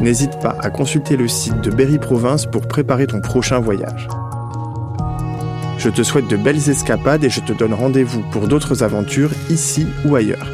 N'hésite 0.00 0.38
pas 0.40 0.56
à 0.60 0.68
consulter 0.68 1.16
le 1.16 1.26
site 1.26 1.60
de 1.60 1.70
Berry 1.70 1.98
Province 1.98 2.46
pour 2.46 2.68
préparer 2.68 3.06
ton 3.06 3.20
prochain 3.20 3.60
voyage. 3.60 4.08
Je 5.78 5.88
te 5.88 6.02
souhaite 6.02 6.28
de 6.28 6.36
belles 6.36 6.68
escapades 6.68 7.24
et 7.24 7.30
je 7.30 7.40
te 7.40 7.52
donne 7.52 7.72
rendez-vous 7.72 8.22
pour 8.30 8.46
d'autres 8.46 8.82
aventures 8.82 9.30
ici 9.48 9.86
ou 10.04 10.14
ailleurs. 10.14 10.46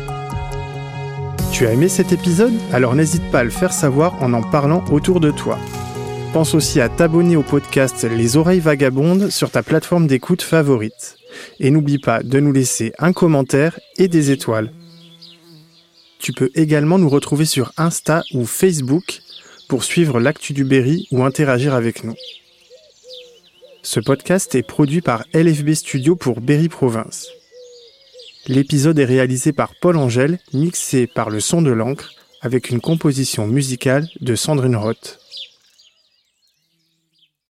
Tu 1.50 1.66
as 1.66 1.72
aimé 1.72 1.88
cet 1.88 2.12
épisode? 2.12 2.54
Alors 2.72 2.94
n'hésite 2.94 3.30
pas 3.32 3.40
à 3.40 3.44
le 3.44 3.50
faire 3.50 3.72
savoir 3.72 4.22
en 4.22 4.32
en 4.32 4.42
parlant 4.42 4.84
autour 4.92 5.18
de 5.18 5.30
toi. 5.32 5.58
Pense 6.32 6.54
aussi 6.54 6.80
à 6.80 6.88
t'abonner 6.88 7.36
au 7.36 7.42
podcast 7.42 8.04
Les 8.04 8.36
Oreilles 8.36 8.60
Vagabondes 8.60 9.30
sur 9.30 9.50
ta 9.50 9.62
plateforme 9.62 10.06
d'écoute 10.06 10.42
favorite. 10.42 11.17
Et 11.60 11.70
n'oublie 11.70 11.98
pas 11.98 12.22
de 12.22 12.40
nous 12.40 12.52
laisser 12.52 12.92
un 12.98 13.12
commentaire 13.12 13.78
et 13.96 14.08
des 14.08 14.30
étoiles. 14.30 14.72
Tu 16.18 16.32
peux 16.32 16.50
également 16.54 16.98
nous 16.98 17.08
retrouver 17.08 17.44
sur 17.44 17.72
Insta 17.76 18.22
ou 18.34 18.44
Facebook 18.44 19.20
pour 19.68 19.84
suivre 19.84 20.18
l'actu 20.18 20.52
du 20.52 20.64
Berry 20.64 21.06
ou 21.10 21.24
interagir 21.24 21.74
avec 21.74 22.04
nous. 22.04 22.16
Ce 23.82 24.00
podcast 24.00 24.54
est 24.54 24.62
produit 24.62 25.00
par 25.00 25.24
LFB 25.32 25.74
Studio 25.74 26.16
pour 26.16 26.40
Berry 26.40 26.68
Province. 26.68 27.28
L'épisode 28.46 28.98
est 28.98 29.04
réalisé 29.04 29.52
par 29.52 29.74
Paul 29.80 29.96
Angèle, 29.96 30.38
mixé 30.52 31.06
par 31.06 31.30
le 31.30 31.40
son 31.40 31.62
de 31.62 31.70
l'encre, 31.70 32.12
avec 32.40 32.70
une 32.70 32.80
composition 32.80 33.46
musicale 33.46 34.08
de 34.20 34.34
Sandrine 34.34 34.76
Roth. 34.76 35.17